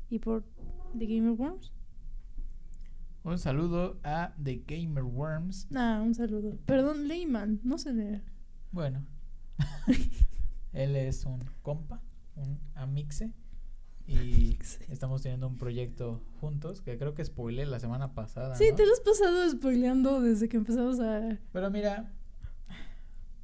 [0.10, 0.46] y por
[0.98, 1.74] The Gamer Worms.
[3.26, 5.68] Un saludo a The Gamer Worms.
[5.76, 6.58] Ah, un saludo.
[6.66, 8.22] Perdón, Leyman, no se lee.
[8.72, 9.06] Bueno,
[10.72, 12.02] él es un compa,
[12.38, 13.34] un amixe.
[14.08, 14.58] Y
[14.90, 18.56] estamos teniendo un proyecto juntos que creo que spoilé la semana pasada.
[18.56, 18.76] Sí, ¿no?
[18.76, 21.38] te lo has pasado spoileando desde que empezamos a...
[21.52, 22.12] Pero mira,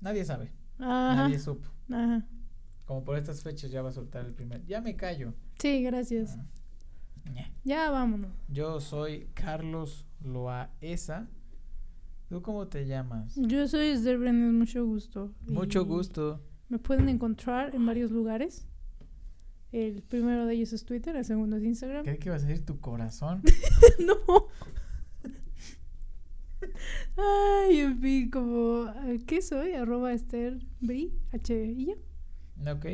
[0.01, 1.68] nadie sabe, Ajá, nadie supo.
[1.89, 2.26] ajá.
[2.86, 4.66] Como por estas fechas ya va a soltar el primer.
[4.66, 5.34] Ya me callo.
[5.60, 6.38] Sí, gracias.
[6.38, 6.45] Ah.
[7.66, 8.32] Ya vámonos.
[8.47, 11.28] Yo soy Carlos Loaesa.
[12.30, 13.36] ¿Tú cómo te llamas?
[13.36, 15.34] Yo soy Esther mucho gusto.
[15.47, 16.41] Mucho gusto.
[16.70, 18.68] Me pueden encontrar en varios lugares.
[19.72, 22.03] El primero de ellos es Twitter, el segundo es Instagram.
[22.03, 23.41] Creí que ibas a decir tu corazón.
[24.05, 24.47] no.
[27.18, 28.86] Ay, en fin, como...
[29.05, 29.74] eh, ¿Qué soy?
[29.74, 31.95] Arroba Esther Bri, H y ya.
[32.72, 32.86] Ok.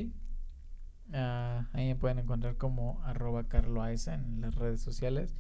[1.14, 5.36] Ah, ahí me pueden encontrar como arroba carloaesa en las redes sociales.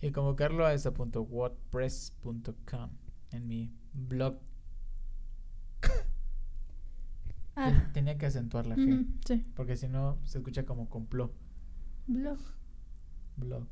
[0.00, 2.90] Y como carloaesa.wordpress.com
[3.30, 4.38] en mi blog.
[7.56, 9.06] Ah, Ten- Tenía que acentuar la G.
[9.26, 9.44] sí.
[9.54, 11.32] Porque si no se escucha como complot.
[12.06, 12.38] Blog,
[13.36, 13.66] Blog.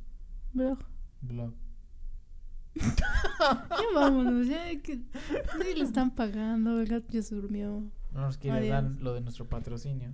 [0.53, 0.79] blog.
[1.23, 1.55] Blog.
[2.75, 7.91] Ya vámonos, ya que sí le están pagando, el gato ya se durmió.
[8.13, 8.71] No nos quiere Adiós.
[8.71, 10.11] dar lo de nuestro patrocinio.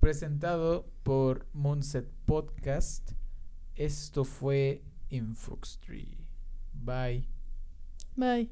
[0.00, 3.12] Presentado por Moonset Podcast.
[3.74, 6.18] Esto fue Infoxtree.
[6.74, 7.26] Bye.
[8.16, 8.50] Bye.